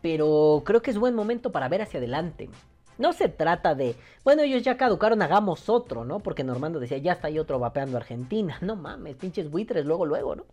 [0.00, 2.48] Pero creo que es buen momento para ver hacia adelante.
[2.98, 6.18] No se trata de, bueno, ellos ya caducaron, hagamos otro, ¿no?
[6.18, 8.58] Porque Normando decía, ya está ahí otro vapeando Argentina.
[8.68, 10.44] No mames, pinches buitres, luego, luego, ¿no?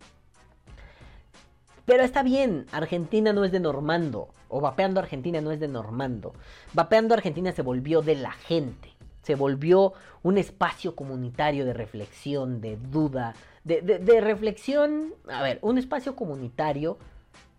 [1.84, 4.28] Pero está bien, Argentina no es de Normando.
[4.48, 6.34] O Vapeando Argentina no es de Normando.
[6.72, 8.90] Vapeando Argentina se volvió de la gente.
[9.22, 15.14] Se volvió un espacio comunitario de reflexión, de duda, de, de reflexión.
[15.28, 16.96] A ver, un espacio comunitario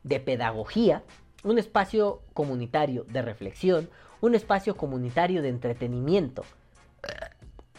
[0.03, 1.03] de pedagogía,
[1.43, 3.89] un espacio comunitario de reflexión,
[4.21, 6.43] un espacio comunitario de entretenimiento.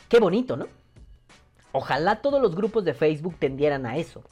[0.09, 0.67] Qué bonito, ¿no?
[1.73, 4.23] Ojalá todos los grupos de Facebook tendieran a eso.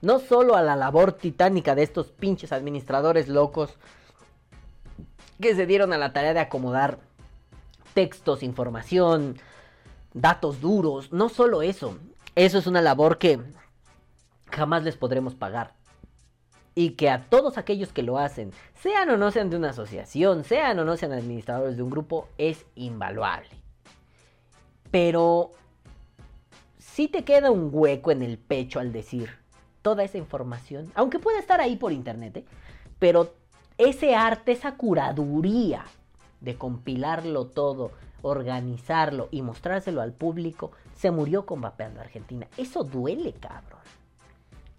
[0.00, 3.76] No solo a la labor titánica de estos pinches administradores locos
[5.40, 6.98] que se dieron a la tarea de acomodar
[7.94, 9.38] textos, información,
[10.12, 11.12] datos duros.
[11.12, 11.98] No solo eso.
[12.34, 13.40] Eso es una labor que
[14.50, 15.74] jamás les podremos pagar
[16.74, 20.44] y que a todos aquellos que lo hacen, sean o no sean de una asociación,
[20.44, 23.50] sean o no sean administradores de un grupo, es invaluable.
[24.90, 25.52] Pero
[26.78, 29.30] si te queda un hueco en el pecho al decir
[29.82, 32.44] toda esa información, aunque pueda estar ahí por internet, ¿eh?
[32.98, 33.32] pero
[33.78, 35.84] ese arte, esa curaduría
[36.40, 42.46] de compilarlo todo, organizarlo y mostrárselo al público, se murió con Vapeando Argentina.
[42.56, 43.83] Eso duele, cabrón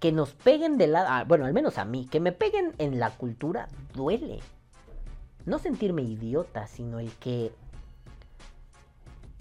[0.06, 1.18] que nos peguen de la...
[1.18, 4.38] Ah, bueno, al menos a mí, que me peguen en la cultura duele.
[5.48, 7.52] No sentirme idiota, sino el que...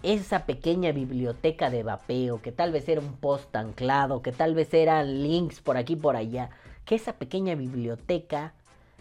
[0.02, 4.72] esa pequeña biblioteca de vapeo, que tal vez era un post anclado, que tal vez
[4.72, 6.48] eran links por aquí por allá,
[6.86, 8.54] que esa pequeña biblioteca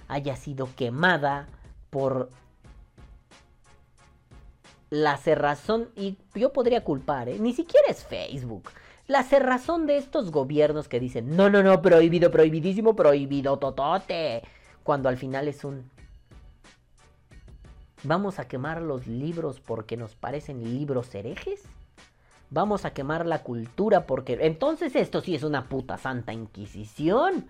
[0.10, 1.48] haya sido quemada
[1.92, 2.30] por
[4.90, 7.40] la cerrazón, y yo podría culpar, ¿eh?
[7.40, 8.70] ni siquiera es Facebook.
[9.06, 14.44] La cerrazón de estos gobiernos que dicen, no, no, no, prohibido, prohibidísimo, prohibido, totote.
[14.84, 15.92] Cuando al final es un...
[18.04, 21.64] ¿Vamos a quemar los libros porque nos parecen libros herejes?
[22.50, 24.38] ¿Vamos a quemar la cultura porque...
[24.42, 27.50] Entonces esto sí es una puta santa inquisición.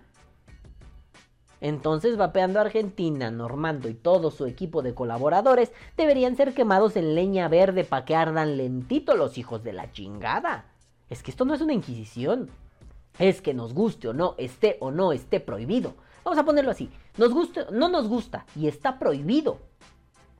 [1.62, 7.48] Entonces, vapeando Argentina, Normando y todo su equipo de colaboradores deberían ser quemados en leña
[7.48, 10.73] verde para que ardan lentito los hijos de la chingada.
[11.14, 12.50] Es que esto no es una inquisición.
[13.20, 15.94] Es que nos guste o no, esté o no esté prohibido.
[16.24, 16.90] Vamos a ponerlo así.
[17.18, 19.60] Nos guste, no nos gusta y está prohibido.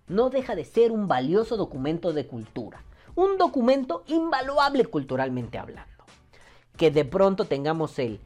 [0.08, 2.82] No deja de ser un valioso documento de cultura.
[3.14, 6.06] Un documento invaluable culturalmente hablando.
[6.76, 8.20] Que de pronto tengamos el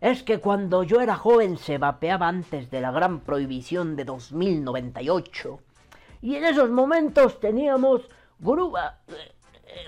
[0.00, 5.58] es que cuando yo era joven se vapeaba antes de la gran prohibición de 2098.
[6.22, 8.08] Y en esos momentos teníamos
[8.38, 9.00] grúa.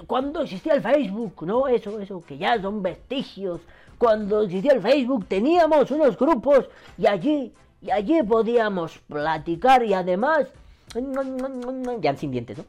[0.07, 1.68] Cuando existía el Facebook, ¿no?
[1.68, 3.61] Eso, eso, que ya son vestigios.
[3.99, 6.68] Cuando existía el Facebook teníamos unos grupos
[6.99, 10.49] y allí, y allí podíamos platicar y además...
[12.01, 12.64] Ya sin dientes, ¿no?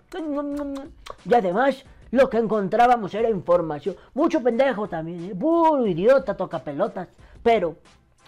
[1.25, 3.95] Y además lo que encontrábamos era información.
[4.13, 5.35] Mucho pendejo también, ¿eh?
[5.35, 7.07] Puro idiota, toca pelotas.
[7.43, 7.75] Pero,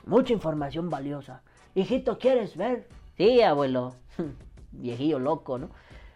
[0.06, 1.42] mucha información valiosa.
[1.76, 2.88] Hijito, ¿quieres ver?
[3.18, 3.96] Sí, abuelo.
[4.72, 5.70] Viejillo loco, ¿no?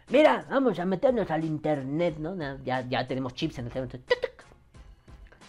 [0.09, 2.35] Mira, vamos a meternos al internet, ¿no?
[2.63, 4.03] Ya, tenemos chips en el teléfono.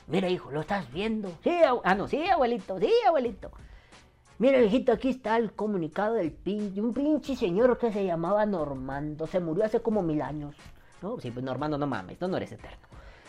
[0.06, 1.30] Mira, hijo, ¿lo estás viendo?
[1.42, 1.50] Sí,
[1.82, 3.50] ah, no, sí, abuelito, sí, abuelito.
[4.38, 9.26] Mira, hijito, aquí está el comunicado del pinche, un pinche señor que se llamaba Normando.
[9.26, 10.54] Se murió hace como mil años.
[11.00, 11.18] ¿No?
[11.20, 12.86] Sí, pues Normando, no mames, no, no eres eterno.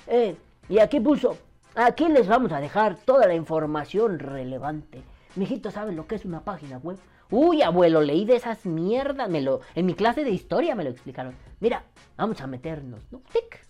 [0.08, 0.36] Eh,
[0.68, 1.38] y aquí puso,
[1.78, 5.04] Aquí les vamos a dejar toda la información relevante.
[5.36, 6.98] Mijito, ¿sabes lo que es una página web?
[7.32, 9.30] Uy, abuelo, leí de esas mierdas.
[9.30, 11.36] Me lo, en mi clase de historia me lo explicaron.
[11.60, 11.84] Mira,
[12.18, 13.02] vamos a meternos.
[13.12, 13.22] ¿no?
[13.32, 13.66] ¡Tic!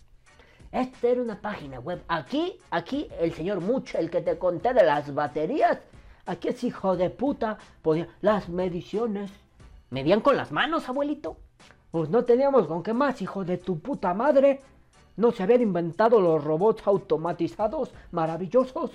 [0.72, 2.04] Esta era una página web.
[2.10, 5.80] Aquí, aquí, el señor Mucho, el que te conté de las baterías.
[6.26, 7.58] Aquí es hijo de puta.
[7.82, 9.32] Podía, las mediciones.
[9.90, 11.38] ¿Medían con las manos, abuelito?
[11.92, 14.62] Pues no teníamos con qué más, hijo de tu puta madre.
[15.16, 18.92] No se habían inventado los robots automatizados maravillosos.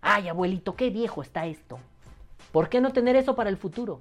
[0.00, 1.78] Ay, abuelito, qué viejo está esto.
[2.52, 4.00] ¿Por qué no tener eso para el futuro?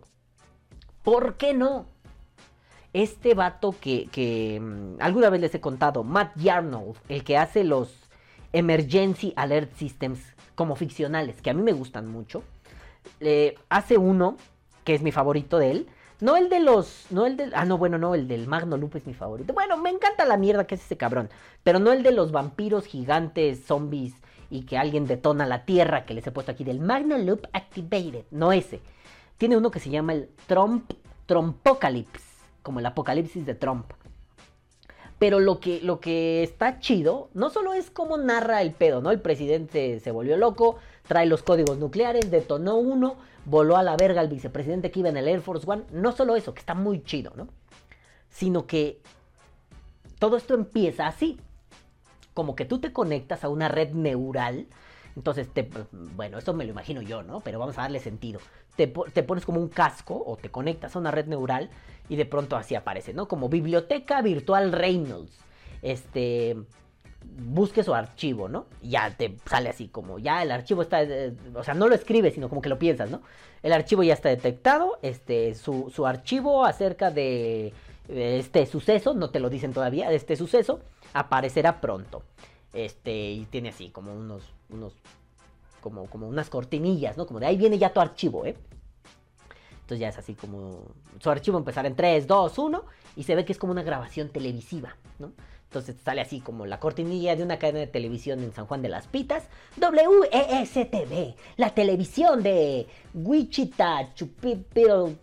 [1.04, 1.86] ¿Por qué no?
[2.94, 7.64] Este vato que, que mm, alguna vez les he contado, Matt Yarnold, el que hace
[7.64, 7.94] los
[8.54, 10.20] Emergency Alert Systems
[10.56, 12.44] como ficcionales, que a mí me gustan mucho,
[13.70, 14.38] hace uno,
[14.84, 15.88] que es mi favorito de él,
[16.20, 17.06] no el de los.
[17.12, 17.54] No el del.
[17.54, 19.54] Ah, no, bueno, no, el del Magno Loop es mi favorito.
[19.54, 21.30] Bueno, me encanta la mierda que es ese cabrón.
[21.64, 24.14] Pero no el de los vampiros gigantes, zombies
[24.50, 26.64] y que alguien detona la tierra que les he puesto aquí.
[26.64, 28.26] Del Magno Loop Activated.
[28.32, 28.82] No ese.
[29.38, 30.92] Tiene uno que se llama el Trump.
[31.26, 32.26] Trumpocalypse.
[32.64, 33.92] Como el apocalipsis de Trump.
[35.20, 39.10] Pero lo que, lo que está chido, no solo es como narra el pedo, ¿no?
[39.10, 44.22] El presidente se volvió loco, trae los códigos nucleares, detonó uno, voló a la verga
[44.22, 45.84] al vicepresidente que iba en el Air Force One.
[45.92, 47.48] No solo eso, que está muy chido, ¿no?
[48.30, 49.02] Sino que
[50.20, 51.40] todo esto empieza así.
[52.38, 54.68] Como que tú te conectas a una red neural.
[55.16, 57.40] Entonces, te, bueno, esto me lo imagino yo, ¿no?
[57.40, 58.40] Pero vamos a darle sentido.
[58.76, 61.72] Te, te, pones como un casco o te conectas a una red neural
[62.10, 63.28] y de pronto así aparece, ¿no?
[63.28, 65.36] Como biblioteca virtual Reynolds.
[65.82, 66.56] Este,
[67.24, 68.68] busque su archivo, ¿no?
[68.84, 72.36] ya te sale así como, ya el archivo está, eh, o sea, no lo escribes,
[72.36, 73.24] sino como que lo piensas, ¿no?
[73.64, 77.74] El archivo ya está detectado, este, su, su archivo acerca de
[78.10, 80.80] este suceso, no te lo dicen todavía, este suceso,
[81.14, 82.24] aparecerá pronto.
[82.74, 84.94] Este, y tiene así como unos, unos,
[85.82, 87.26] como, como unas cortinillas, ¿no?
[87.26, 88.56] Como de ahí viene ya tu archivo, ¿eh?
[89.82, 90.82] Entonces ya es así como,
[91.20, 92.84] su archivo empezará en 3, 2, 1,
[93.16, 95.32] y se ve que es como una grabación televisiva, ¿no?
[95.64, 98.90] Entonces sale así como la cortinilla de una cadena de televisión en San Juan de
[98.90, 99.44] las Pitas.
[99.78, 105.14] WESTV, la televisión de Wichita, Chupipiro,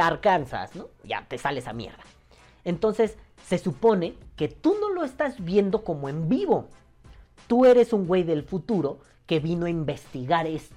[0.00, 0.88] Arkansas, ¿no?
[1.04, 2.02] Ya te sale esa mierda.
[2.70, 6.68] Entonces se supone que tú no lo estás viendo como en vivo.
[7.46, 10.74] Tú eres un güey del futuro que vino a investigar esto.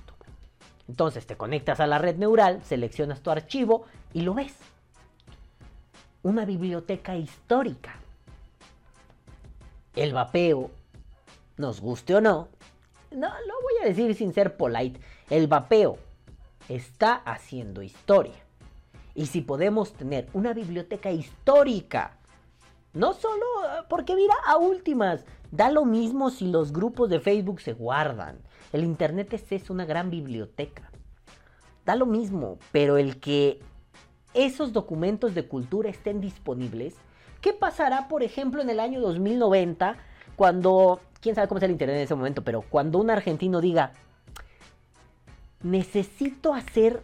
[0.87, 4.55] Entonces te conectas a la red neural, seleccionas tu archivo y lo ves.
[6.23, 7.99] Una biblioteca histórica
[9.95, 10.71] el vapeo,
[11.57, 12.47] nos guste o no,
[13.11, 15.97] no lo voy a decir sin ser polite, el vapeo
[16.67, 18.42] está haciendo historia.
[19.15, 22.17] Y si podemos tener una biblioteca histórica
[22.93, 27.61] No solo eh, porque mira, a últimas, da lo mismo si los grupos de Facebook
[27.61, 28.37] se guardan.
[28.71, 30.91] El Internet es, es una gran biblioteca.
[31.85, 33.59] Da lo mismo, pero el que
[34.33, 36.95] esos documentos de cultura estén disponibles,
[37.41, 39.97] ¿qué pasará, por ejemplo, en el año 2090
[40.35, 43.93] cuando, quién sabe cómo es el Internet en ese momento, pero cuando un argentino diga,
[45.61, 47.03] necesito hacer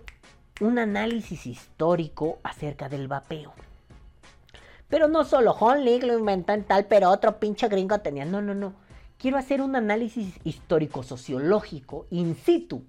[0.59, 3.53] un análisis histórico acerca del vapeo.
[4.89, 8.25] Pero no solo League lo inventó en tal, pero otro pinche gringo tenía.
[8.25, 8.73] No, no, no.
[9.17, 12.83] Quiero hacer un análisis histórico-sociológico in situ.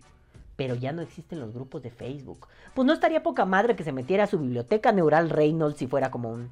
[0.57, 2.47] Pero ya no existen los grupos de Facebook.
[2.75, 6.11] Pues no estaría poca madre que se metiera a su biblioteca neural Reynolds si fuera
[6.11, 6.51] como un.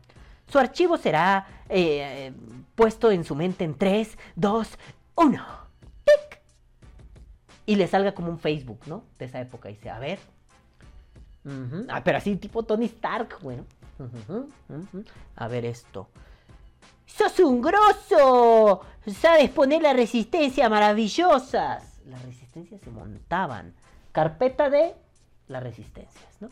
[0.48, 2.32] Su archivo será eh,
[2.74, 4.68] puesto en su mente en 3, 2,
[5.16, 5.46] 1.
[6.04, 6.42] ¡Tic!
[7.66, 9.04] Y le salga como un Facebook, ¿no?
[9.18, 9.70] De esa época.
[9.70, 10.18] Y dice, a ver.
[11.88, 13.64] Ah, pero así tipo Tony Stark, bueno.
[15.36, 16.08] A ver esto.
[17.06, 18.82] ¡Sos un grosso!
[19.20, 22.00] ¡Sabes poner la resistencia maravillosas!
[22.06, 23.74] Las resistencias se montaban.
[24.12, 24.94] Carpeta de
[25.48, 26.50] las resistencias, ¿no?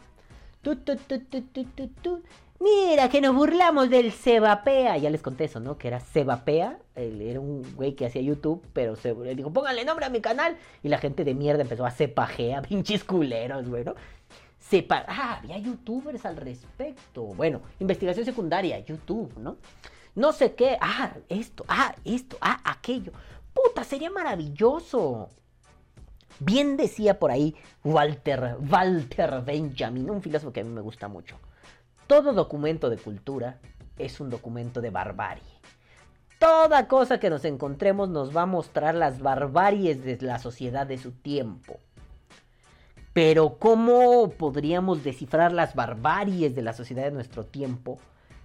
[2.59, 4.97] Mira, que nos burlamos del Sebapea.
[4.97, 5.77] Ya les conté eso, ¿no?
[5.77, 6.79] Que era Sebapea.
[6.95, 10.57] era un güey que hacía YouTube, pero se, le dijo, pónganle nombre a mi canal.
[10.83, 13.85] Y la gente de mierda empezó a cepajea, pinches culeros, güey.
[14.91, 17.23] Ah, había youtubers al respecto.
[17.23, 19.59] Bueno, investigación secundaria, YouTube, ¿no?
[20.15, 23.13] No sé qué, ah, esto, ah, esto, ah, aquello.
[23.53, 25.29] Puta, sería maravilloso.
[26.41, 31.39] Bien decía por ahí Walter, Walter Benjamin, un filósofo que a mí me gusta mucho.
[32.07, 33.59] Todo documento de cultura
[33.99, 35.45] es un documento de barbarie.
[36.39, 40.99] Toda cosa que nos encontremos nos va a mostrar las barbaries de la sociedad de
[40.99, 41.79] su tiempo.
[43.17, 47.99] Pero ¿cómo podríamos descifrar las barbaries de la sociedad de nuestro tiempo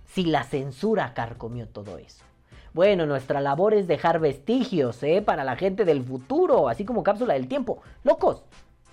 [0.06, 2.24] si la censura carcomió todo eso?
[2.72, 5.22] Bueno, nuestra labor es dejar vestigios, ¿eh?
[5.22, 7.82] Para la gente del futuro, así como cápsula del tiempo.
[8.06, 8.46] Locos,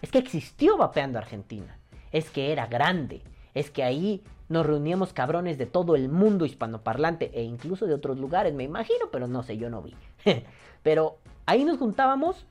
[0.03, 1.79] es que existió Vapeando Argentina.
[2.11, 3.23] Es que era grande.
[3.55, 8.19] Es que ahí nos reuníamos cabrones de todo el mundo hispanoparlante e incluso de otros
[8.19, 9.95] lugares, me imagino, pero no sé, yo no vi.
[10.83, 12.47] pero ahí nos juntábamos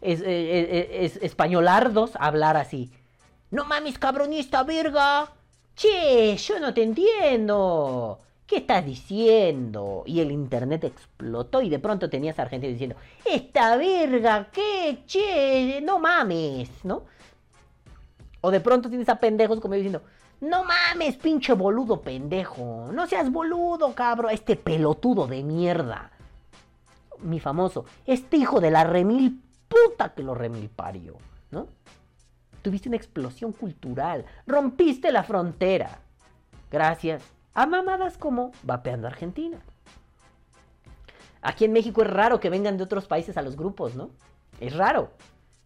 [0.00, 2.90] es, eh, eh, es, españolardos hablar así.
[3.50, 5.32] No mames, cabronista, verga.
[5.74, 8.20] Che, yo no te entiendo.
[8.46, 10.02] ¿Qué estás diciendo?
[10.06, 15.80] Y el internet explotó y de pronto tenías a Argentina diciendo, esta verga, qué, che,
[15.82, 17.04] no mames, ¿no?
[18.42, 20.02] O de pronto tienes a pendejos como diciendo,
[20.42, 26.10] no mames, pinche boludo pendejo, no seas boludo, cabrón, este pelotudo de mierda.
[27.20, 29.40] Mi famoso, este hijo de la remil
[29.72, 31.16] puta que lo remilpario,
[31.50, 31.68] ¿no?
[32.62, 36.00] Tuviste una explosión cultural, rompiste la frontera.
[36.70, 37.22] Gracias
[37.54, 39.58] a mamadas como Vapeando Argentina.
[41.40, 44.10] Aquí en México es raro que vengan de otros países a los grupos, ¿no?
[44.60, 45.10] Es raro.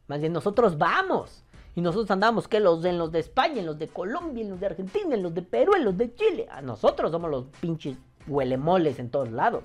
[0.09, 1.43] Más bien nosotros vamos.
[1.75, 4.61] Y nosotros andamos que los en los de España, en los de Colombia, en los
[4.61, 6.49] de Argentina, en los de Perú, en los de Chile.
[6.51, 9.65] A nosotros somos los pinches huelemoles en todos lados.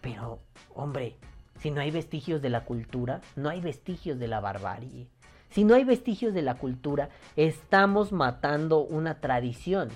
[0.00, 0.38] Pero,
[0.74, 1.18] hombre,
[1.58, 5.08] si no hay vestigios de la cultura, no hay vestigios de la barbarie.
[5.50, 9.88] Si no hay vestigios de la cultura, estamos matando una tradición.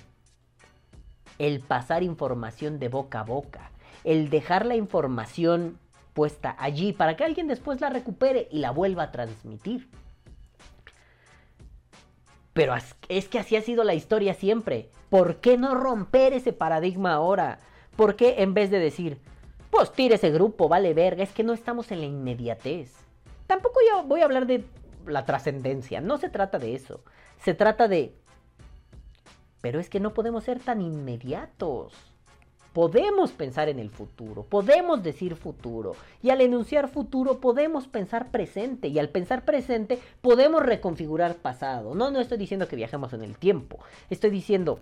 [1.39, 3.71] El pasar información de boca a boca,
[4.05, 5.79] el dejar la información
[6.15, 9.89] puesta allí para que alguien después la recupere y la vuelva a transmitir.
[12.53, 12.75] Pero
[13.09, 14.91] es que así ha sido la historia siempre.
[15.09, 17.61] ¿Por qué no romper ese paradigma ahora?
[17.97, 19.21] ¿Por qué en vez de decir,
[19.73, 21.23] pues tire ese grupo, vale verga.
[21.23, 22.93] Es que no estamos en la inmediatez.
[23.47, 24.67] Tampoco yo voy a hablar de
[25.07, 26.03] la trascendencia.
[26.03, 27.01] No se trata de eso.
[27.39, 28.15] Se trata de...
[29.63, 31.95] Pero es que no podemos ser tan inmediatos.
[32.75, 35.95] Podemos pensar en el futuro, podemos decir futuro.
[36.23, 38.89] Y al enunciar futuro podemos pensar presente.
[38.89, 41.95] Y al pensar presente podemos reconfigurar pasado.
[41.95, 43.79] No, no estoy diciendo que viajemos en el tiempo.
[44.11, 44.81] Estoy diciendo,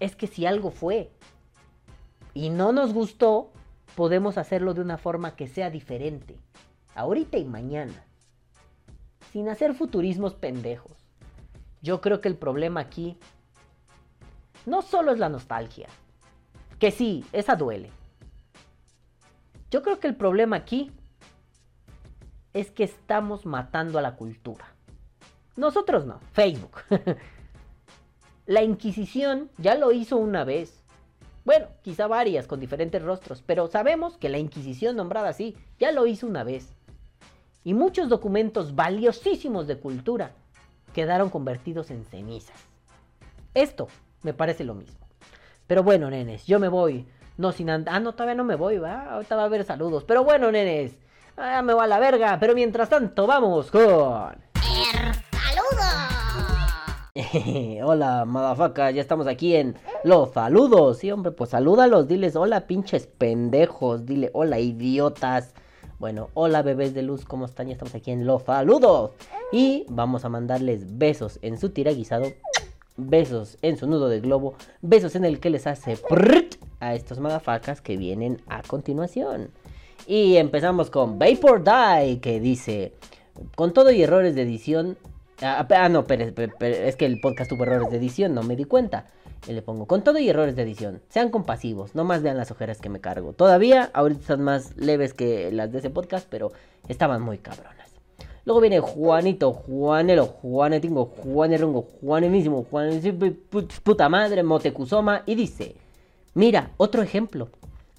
[0.00, 1.12] es que si algo fue
[2.34, 3.52] y no nos gustó,
[3.94, 6.38] podemos hacerlo de una forma que sea diferente,
[6.94, 8.04] ahorita y mañana,
[9.32, 10.92] sin hacer futurismos pendejos.
[11.82, 13.18] Yo creo que el problema aquí
[14.66, 15.88] no solo es la nostalgia,
[16.78, 17.90] que sí, esa duele.
[19.70, 20.92] Yo creo que el problema aquí
[22.52, 24.66] es que estamos matando a la cultura.
[25.56, 26.80] Nosotros no, Facebook.
[28.46, 30.83] la Inquisición ya lo hizo una vez.
[31.44, 36.06] Bueno, quizá varias con diferentes rostros, pero sabemos que la Inquisición nombrada así ya lo
[36.06, 36.72] hizo una vez.
[37.64, 40.32] Y muchos documentos valiosísimos de cultura
[40.94, 42.56] quedaron convertidos en cenizas.
[43.52, 43.88] Esto
[44.22, 45.06] me parece lo mismo.
[45.66, 47.06] Pero bueno, nenes, yo me voy.
[47.36, 47.94] No sin andar.
[47.96, 49.10] Ah, no, todavía no me voy, va.
[49.10, 50.04] Ahorita va a haber saludos.
[50.04, 50.96] Pero bueno, nenes.
[51.36, 52.38] Ah, me va a la verga.
[52.38, 54.53] Pero mientras tanto, vamos con.
[57.84, 58.90] Hola, madafaca.
[58.90, 60.98] Ya estamos aquí en los saludos.
[60.98, 62.08] Sí, hombre, pues salúdalos.
[62.08, 64.06] Diles hola, pinches pendejos.
[64.06, 65.54] Dile hola, idiotas.
[65.98, 67.68] Bueno, hola bebés de luz, ¿cómo están?
[67.68, 69.12] Ya estamos aquí en los saludos.
[69.52, 72.26] Y vamos a mandarles besos en su tira guisado
[72.96, 77.18] besos en su nudo de globo, besos en el que les hace prrrt a estos
[77.18, 79.50] madafacas que vienen a continuación.
[80.06, 82.92] Y empezamos con Vapor Die, que dice,
[83.56, 84.96] con todo y errores de edición...
[85.42, 86.24] Ah, ah no, pero,
[86.60, 89.06] es que el podcast tuvo errores de edición, no me di cuenta.
[89.46, 92.50] Y le pongo, con todo y errores de edición, sean compasivos, no más vean las
[92.50, 93.32] ojeras que me cargo.
[93.32, 96.52] Todavía, ahorita están más leves que las de ese podcast, pero
[96.88, 97.84] estaban muy cabronas.
[98.46, 103.00] Luego viene Juanito, Juanelo, Juanetingo, Juanerongo, Juanemísimo, Juan
[103.82, 105.76] puta madre, Motecuzoma y dice,
[106.34, 107.48] mira, otro ejemplo.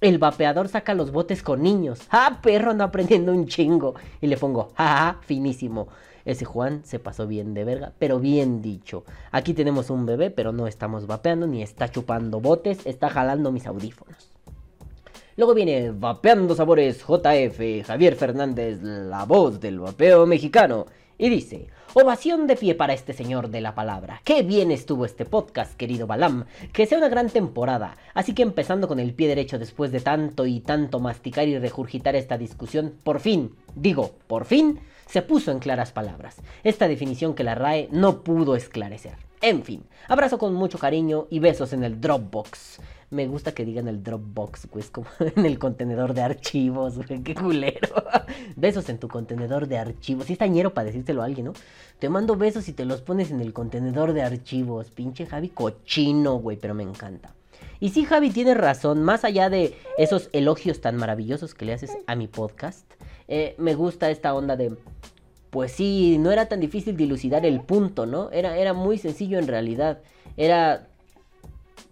[0.01, 2.01] El vapeador saca los botes con niños.
[2.11, 3.95] ¡Ah, perro, ando aprendiendo un chingo!
[4.21, 5.87] Y le pongo, ¡ja, finísimo!
[6.25, 9.05] Ese Juan se pasó bien de verga, pero bien dicho.
[9.31, 13.67] Aquí tenemos un bebé, pero no estamos vapeando, ni está chupando botes, está jalando mis
[13.67, 14.35] audífonos.
[15.37, 20.85] Luego viene Vapeando Sabores JF, Javier Fernández, la voz del vapeo mexicano.
[21.17, 24.21] Y dice, ovación de pie para este señor de la palabra.
[24.23, 26.45] Qué bien estuvo este podcast, querido Balam.
[26.71, 27.97] Que sea una gran temporada.
[28.13, 32.15] Así que empezando con el pie derecho después de tanto y tanto masticar y regurgitar
[32.15, 36.37] esta discusión, por fin, digo, por fin, se puso en claras palabras.
[36.63, 39.17] Esta definición que la RAE no pudo esclarecer.
[39.41, 42.79] En fin, abrazo con mucho cariño y besos en el Dropbox.
[43.11, 44.83] Me gusta que digan el Dropbox, güey.
[44.83, 47.21] Es como en el contenedor de archivos, güey.
[47.21, 47.89] Qué culero.
[48.55, 50.25] besos en tu contenedor de archivos.
[50.25, 51.53] Sí está ñero para decírselo a alguien, ¿no?
[51.99, 54.89] Te mando besos y te los pones en el contenedor de archivos.
[54.89, 56.57] Pinche Javi cochino, güey.
[56.57, 57.35] Pero me encanta.
[57.79, 59.03] Y sí, Javi tiene razón.
[59.03, 62.85] Más allá de esos elogios tan maravillosos que le haces a mi podcast,
[63.27, 64.75] eh, me gusta esta onda de.
[65.49, 68.29] Pues sí, no era tan difícil dilucidar el punto, ¿no?
[68.31, 69.99] Era, era muy sencillo en realidad.
[70.35, 70.87] Era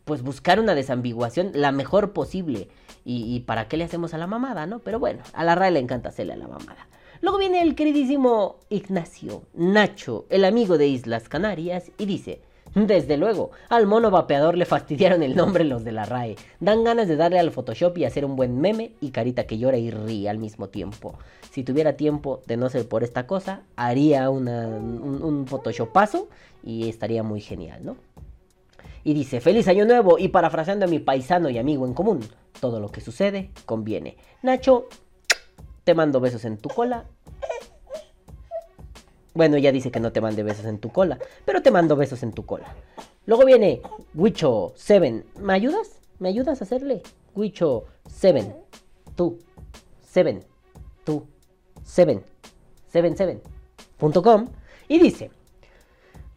[0.05, 2.67] pues buscar una desambiguación la mejor posible.
[3.05, 4.79] Y, para qué le hacemos a la mamada, ¿no?
[4.79, 6.88] Pero bueno, a la RAE le encanta hacerle a la mamada.
[7.19, 12.41] Luego viene el queridísimo Ignacio Nacho, el amigo de Islas Canarias, y dice,
[12.76, 16.36] desde luego, al mono vapeador le fastidiaron el nombre los de la RAE.
[16.59, 19.78] Dan ganas de darle al Photoshop y hacer un buen meme y carita que llora
[19.78, 21.17] y ríe al mismo tiempo.
[21.51, 26.30] Si tuviera tiempo de no ser por esta cosa, haría una, un, un Photoshopazo
[26.63, 27.97] y estaría muy genial, ¿no?
[29.03, 32.21] y dice, feliz año nuevo y parafraseando a mi paisano y amigo en común,
[32.59, 34.17] todo lo que sucede conviene.
[34.41, 34.88] Nacho,
[35.84, 37.05] te mando besos en tu cola.
[39.34, 42.21] Bueno, ya dice que no te mande besos en tu cola, pero te mando besos
[42.23, 42.75] en tu cola.
[43.25, 43.81] Luego viene
[44.15, 45.23] Wicho7.
[45.39, 45.99] ¿Me ayudas?
[46.19, 47.01] ¿Me ayudas a hacerle?
[47.36, 48.55] Wicho7.
[49.15, 49.39] Tú.
[50.01, 50.41] 7.
[51.03, 51.25] Tú.
[51.84, 52.23] 7.
[52.91, 54.47] 77.com.
[54.88, 55.31] Y dice,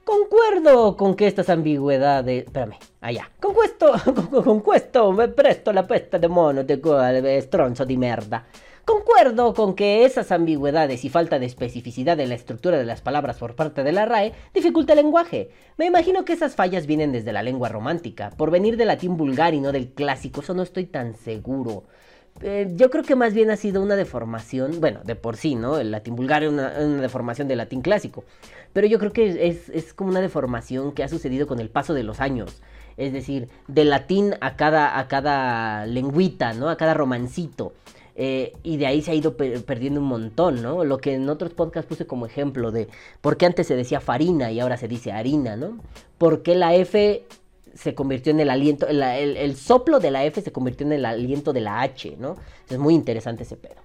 [0.07, 2.45] Concuerdo con que estas ambigüedades.
[2.45, 3.29] Espérame, allá.
[3.41, 3.93] Concuesto,
[4.45, 8.47] concuesto, me presto la pesta de mono de cual stronzo di merda.
[8.87, 13.37] Concuerdo con que esas ambigüedades y falta de especificidad en la estructura de las palabras
[13.37, 15.51] por parte de la RAE dificulta el lenguaje.
[15.77, 19.55] Me imagino que esas fallas vienen desde la lengua romántica, por venir del latín vulgar
[19.55, 21.83] y no del clásico, eso no estoy tan seguro.
[22.43, 25.79] Eh, yo creo que más bien ha sido una deformación, bueno, de por sí, ¿no?
[25.79, 28.23] El latín vulgar es una, deformación del latín clásico,
[28.73, 32.05] pero yo creo que es, como una deformación que ha sucedido con el paso de
[32.05, 32.63] los años.
[32.97, 36.69] Es decir, del latín a cada, a cada lengüita, ¿no?
[36.69, 37.73] A cada romancito.
[38.19, 40.85] Eh, y de ahí se ha ido perdiendo un montón, ¿no?
[40.85, 42.89] Lo que en otros podcasts puse como ejemplo de
[43.21, 45.79] por qué antes se decía farina y ahora se dice harina, ¿no?
[46.17, 47.27] ¿Por qué la F
[47.75, 51.53] se convirtió en el aliento, el, soplo de la F se convirtió en el aliento
[51.53, 52.37] de la H, ¿no?
[52.71, 53.77] Es muy interesante ese pedo.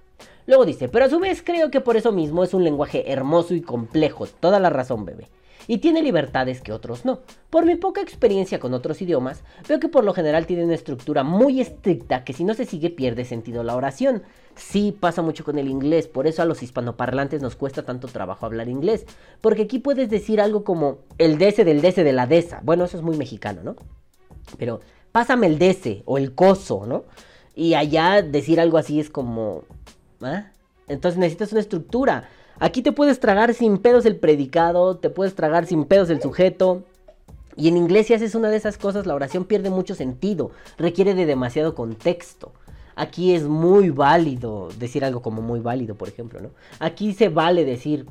[0.46, 3.54] Luego dice, pero a su vez creo que por eso mismo es un lenguaje hermoso
[3.54, 5.28] y complejo, toda la razón, bebé.
[5.66, 7.20] Y tiene libertades que otros no.
[7.50, 11.22] Por mi poca experiencia con otros idiomas, veo que por lo general tiene una estructura
[11.22, 14.22] muy estricta que si no se sigue pierde sentido la oración.
[14.54, 18.46] Sí pasa mucho con el inglés, por eso a los hispanoparlantes nos cuesta tanto trabajo
[18.46, 19.06] hablar inglés.
[19.40, 22.60] Porque aquí puedes decir algo como el dese del dese de la desa.
[22.62, 23.76] Bueno, eso es muy mexicano, ¿no?
[24.58, 24.80] Pero
[25.12, 27.04] pásame el dese o el coso, ¿no?
[27.54, 29.64] Y allá decir algo así es como...
[30.20, 30.50] ¿ah?
[30.88, 32.28] Entonces necesitas una estructura.
[32.62, 36.84] Aquí te puedes tragar sin pedos el predicado, te puedes tragar sin pedos el sujeto.
[37.56, 41.14] Y en inglés si haces una de esas cosas la oración pierde mucho sentido, requiere
[41.14, 42.52] de demasiado contexto.
[42.94, 46.50] Aquí es muy válido decir algo como muy válido, por ejemplo, ¿no?
[46.78, 48.06] Aquí se vale decir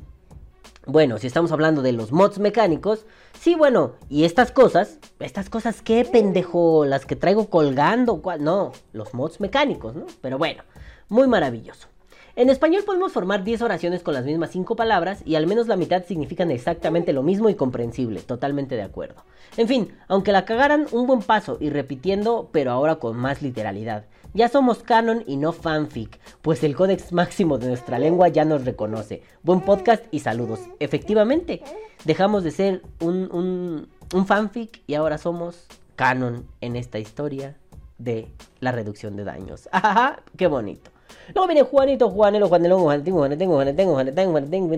[0.86, 3.06] Bueno, si estamos hablando de los mods mecánicos,
[3.40, 6.84] sí, bueno, y estas cosas, estas cosas, ¿qué pendejo?
[6.84, 8.44] Las que traigo colgando, ¿cuál?
[8.44, 10.06] No, los mods mecánicos, ¿no?
[10.20, 10.62] Pero bueno,
[11.08, 11.88] muy maravilloso.
[12.34, 15.76] En español podemos formar 10 oraciones con las mismas 5 palabras y al menos la
[15.76, 19.22] mitad significan exactamente lo mismo y comprensible, totalmente de acuerdo.
[19.58, 24.06] En fin, aunque la cagaran, un buen paso y repitiendo, pero ahora con más literalidad.
[24.32, 28.64] Ya somos canon y no fanfic, pues el códex máximo de nuestra lengua ya nos
[28.64, 29.22] reconoce.
[29.42, 30.60] Buen podcast y saludos.
[30.80, 31.60] Efectivamente,
[32.06, 35.66] dejamos de ser un, un, fanfic y ahora somos
[35.96, 37.58] canon en esta historia
[37.98, 38.28] de
[38.60, 39.68] la reducción de daños.
[39.70, 40.22] ¡Ajá!
[40.38, 40.91] ¡Qué bonito!
[41.34, 44.68] Luego viene Juanito, Juanelo, Juanelo, Juanetengo, Juanetengo, Juanetengo, Juanetengo, Juanetengo, Juanetengo,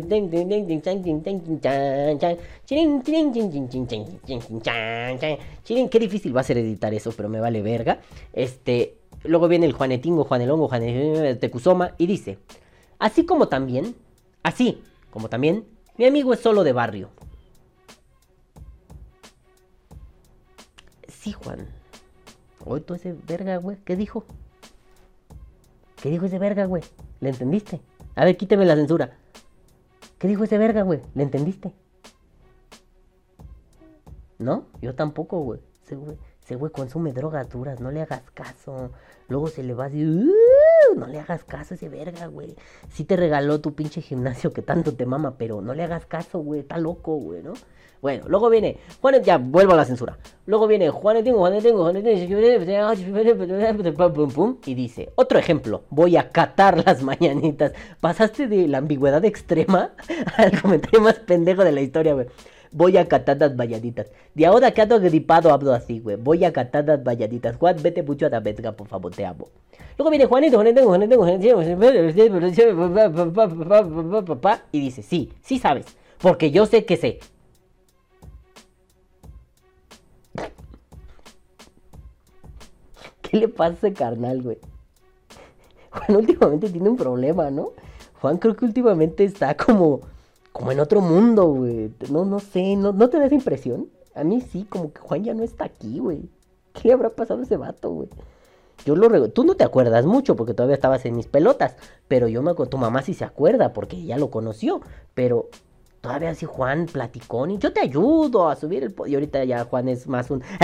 [5.90, 7.98] qué difícil va a ser editar eso, pero me vale verga.
[8.32, 12.38] Este, Luego viene el Juanetingo, Juanelongo, Juanetingo, Tecusoma y dice,
[12.98, 13.96] así como también,
[14.42, 15.64] así como también,
[15.96, 17.08] mi amigo es solo de barrio.
[21.08, 21.66] Sí, Juan.
[22.66, 24.26] Oye, tú ese verga, güey, ¿qué dijo?
[26.04, 26.82] ¿Qué dijo ese verga, güey?
[27.20, 27.80] ¿Le entendiste?
[28.14, 29.16] A ver, quíteme la censura.
[30.18, 31.00] ¿Qué dijo ese verga, güey?
[31.14, 31.72] ¿Le entendiste?
[34.38, 34.66] ¿No?
[34.82, 35.60] Yo tampoco, güey.
[35.82, 35.94] Ese
[36.56, 36.70] güey.
[36.72, 38.90] Consume drogas duras, no le hagas caso.
[39.28, 40.30] Luego se le va a decir,
[40.94, 42.54] no le hagas caso a ese verga, güey.
[42.90, 46.40] Sí te regaló tu pinche gimnasio que tanto te mama, pero no le hagas caso,
[46.40, 46.60] güey.
[46.60, 47.54] Está loco, güey, ¿no?
[48.00, 50.18] Bueno, luego viene, Juan, ya, vuelvo a la censura.
[50.44, 51.96] Luego viene Juan tengo, Juan tengo, Juan
[54.66, 57.72] y dice, otro ejemplo, voy a catar las mañanitas.
[58.00, 59.92] Pasaste de la ambigüedad extrema
[60.36, 62.26] al comentario más pendejo de la historia, güey
[62.74, 64.10] voy a catar las valladitas.
[64.34, 66.16] De ahora que ando gripado hablo así, güey.
[66.16, 67.56] Voy a catar las valladitas.
[67.56, 69.48] Juan, vete mucho a la verga, por favor, te amo.
[69.96, 71.62] Luego viene Juanito, Juanito, Juanito, Juanito,
[74.72, 75.86] y dice, sí, sí sabes,
[76.18, 77.20] porque yo sé que sé.
[83.22, 84.58] ¿Qué le pasa carnal, güey?
[85.90, 87.70] Juan últimamente tiene un problema, ¿no?
[88.20, 90.00] Juan creo que últimamente está como
[90.54, 91.90] como en otro mundo, güey.
[92.10, 93.88] No, no sé, no, ¿no te da esa impresión?
[94.14, 96.30] A mí sí, como que Juan ya no está aquí, güey.
[96.72, 98.08] ¿Qué le habrá pasado a ese vato, güey?
[98.86, 101.74] Yo lo Tú no te acuerdas mucho porque todavía estabas en mis pelotas.
[102.06, 102.70] Pero yo me acuerdo.
[102.70, 104.80] Tu mamá sí se acuerda porque ya lo conoció.
[105.12, 105.48] Pero
[106.00, 108.94] todavía así Juan platicón y yo te ayudo a subir el.
[109.06, 110.40] Y ahorita ya Juan es más un.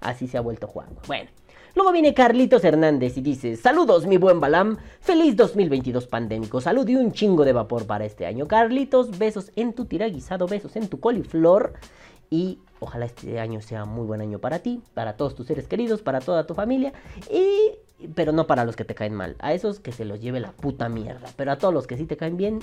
[0.00, 0.88] Así se ha vuelto Juan.
[1.06, 1.30] Bueno.
[1.76, 6.96] Luego viene Carlitos Hernández y dice, saludos mi buen Balam, feliz 2022 pandémico, salud y
[6.96, 8.48] un chingo de vapor para este año.
[8.48, 11.74] Carlitos, besos en tu tiraguisado, besos en tu coliflor.
[12.30, 16.00] Y ojalá este año sea muy buen año para ti, para todos tus seres queridos,
[16.00, 16.94] para toda tu familia.
[17.30, 17.72] Y...
[18.14, 20.52] Pero no para los que te caen mal, a esos que se los lleve la
[20.52, 22.60] puta mierda, pero a todos los que sí te caen bien,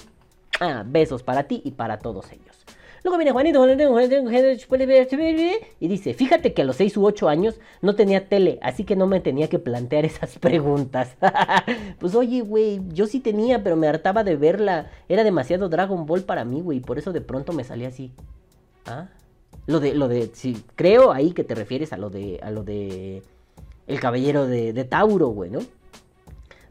[0.59, 2.66] ah, besos para ti y para todos ellos.
[3.03, 3.67] Luego viene Juanito,
[5.79, 8.95] y dice, fíjate que a los 6 u 8 años no tenía tele, así que
[8.95, 11.17] no me tenía que plantear esas preguntas.
[11.99, 14.89] pues oye, güey, yo sí tenía, pero me hartaba de verla.
[15.09, 18.13] Era demasiado Dragon Ball para mí, güey, por eso de pronto me salía así.
[18.85, 19.09] ¿Ah?
[19.65, 22.63] Lo de, lo de, sí, creo ahí que te refieres a lo de, a lo
[22.63, 23.21] de...
[23.85, 25.59] El caballero de, de Tauro, güey, ¿no?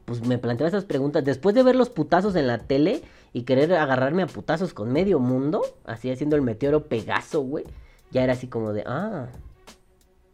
[0.06, 1.24] Pues me planteaba esas preguntas.
[1.24, 3.02] Después de ver los putazos en la tele,
[3.32, 7.64] y querer agarrarme a putazos con medio mundo, así haciendo el meteoro Pegaso, güey,
[8.10, 9.28] ya era así como de, ah,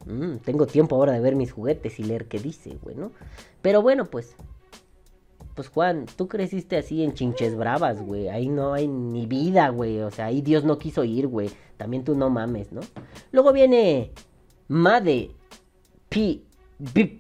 [0.07, 3.13] mm, tengo tiempo ahora de ver mis juguetes y leer qué dice, güey, ¿no?
[3.63, 4.35] Pero bueno, pues,
[5.55, 10.01] pues Juan, tú creciste así en chinches bravas, güey, ahí no hay ni vida, güey,
[10.01, 12.81] o sea, ahí Dios no quiso ir, güey, también tú no mames, ¿no?
[13.31, 14.13] Luego viene
[14.69, 15.31] Made
[16.09, 16.43] P.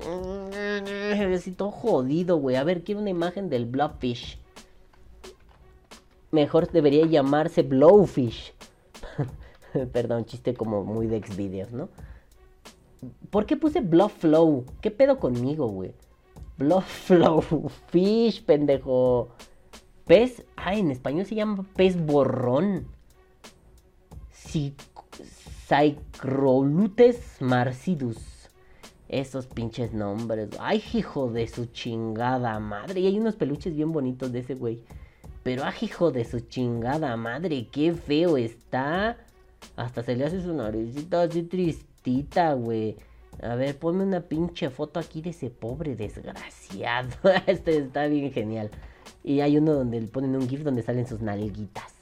[1.36, 2.56] así todo jodido, güey.
[2.56, 4.40] A ver, quiero una imagen del Blowfish.
[6.32, 8.54] Mejor debería llamarse Blowfish.
[9.92, 11.90] Perdón, chiste como muy de Xvideos, ¿no?
[13.30, 14.66] ¿Por qué puse Bluff Flow?
[14.82, 15.94] ¿Qué pedo conmigo, güey?
[16.58, 17.42] Bloodflow
[17.88, 19.30] Fish, pendejo.
[20.06, 20.46] Pez.
[20.56, 22.88] Ah, en español se llama pez borrón.
[25.68, 28.18] Cycrolutes marcidus.
[29.10, 30.50] Esos pinches nombres.
[30.60, 33.02] Ay, hijo de su chingada madre.
[33.02, 34.84] Y hay unos peluches bien bonitos de ese güey.
[35.44, 37.68] Pero, ay, hijo de su chingada madre.
[37.72, 39.18] Qué feo está.
[39.76, 41.44] Hasta se le hace su naricita así
[42.56, 42.98] güey.
[43.42, 47.10] A ver, ponme una pinche foto aquí de ese pobre desgraciado.
[47.48, 48.70] este está bien genial.
[49.24, 51.94] Y hay uno donde le ponen un GIF donde salen sus nalguitas.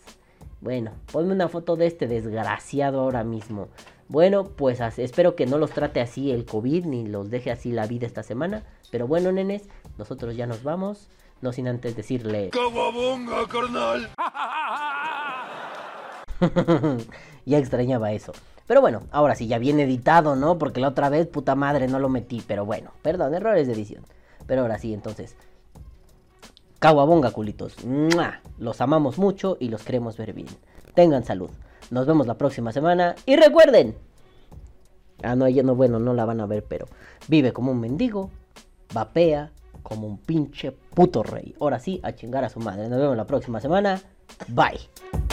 [0.61, 3.67] Bueno, ponme una foto de este desgraciado ahora mismo.
[4.07, 7.87] Bueno, pues espero que no los trate así el COVID ni los deje así la
[7.87, 8.63] vida esta semana.
[8.91, 9.63] Pero bueno, nenes,
[9.97, 11.09] nosotros ya nos vamos.
[11.41, 12.51] No sin antes decirle.
[12.51, 14.09] ¡Cababonga, carnal!
[17.45, 18.31] ya extrañaba eso.
[18.67, 20.57] Pero bueno, ahora sí, ya viene editado, ¿no?
[20.57, 22.41] Porque la otra vez, puta madre, no lo metí.
[22.47, 24.03] Pero bueno, perdón, errores de edición.
[24.47, 25.35] Pero ahora sí, entonces.
[26.79, 27.75] Caguabonga, culitos.
[28.57, 30.47] Los amamos mucho y los queremos ver bien.
[30.93, 31.49] Tengan salud.
[31.91, 33.15] Nos vemos la próxima semana.
[33.25, 33.95] Y recuerden.
[35.23, 36.87] Ah, no, ella no, bueno, no la van a ver, pero
[37.29, 38.29] vive como un mendigo,
[38.93, 39.51] vapea
[39.81, 41.55] como un pinche puto rey.
[41.59, 42.89] Ahora sí, a chingar a su madre.
[42.89, 44.01] Nos vemos la próxima semana.
[44.49, 45.32] Bye.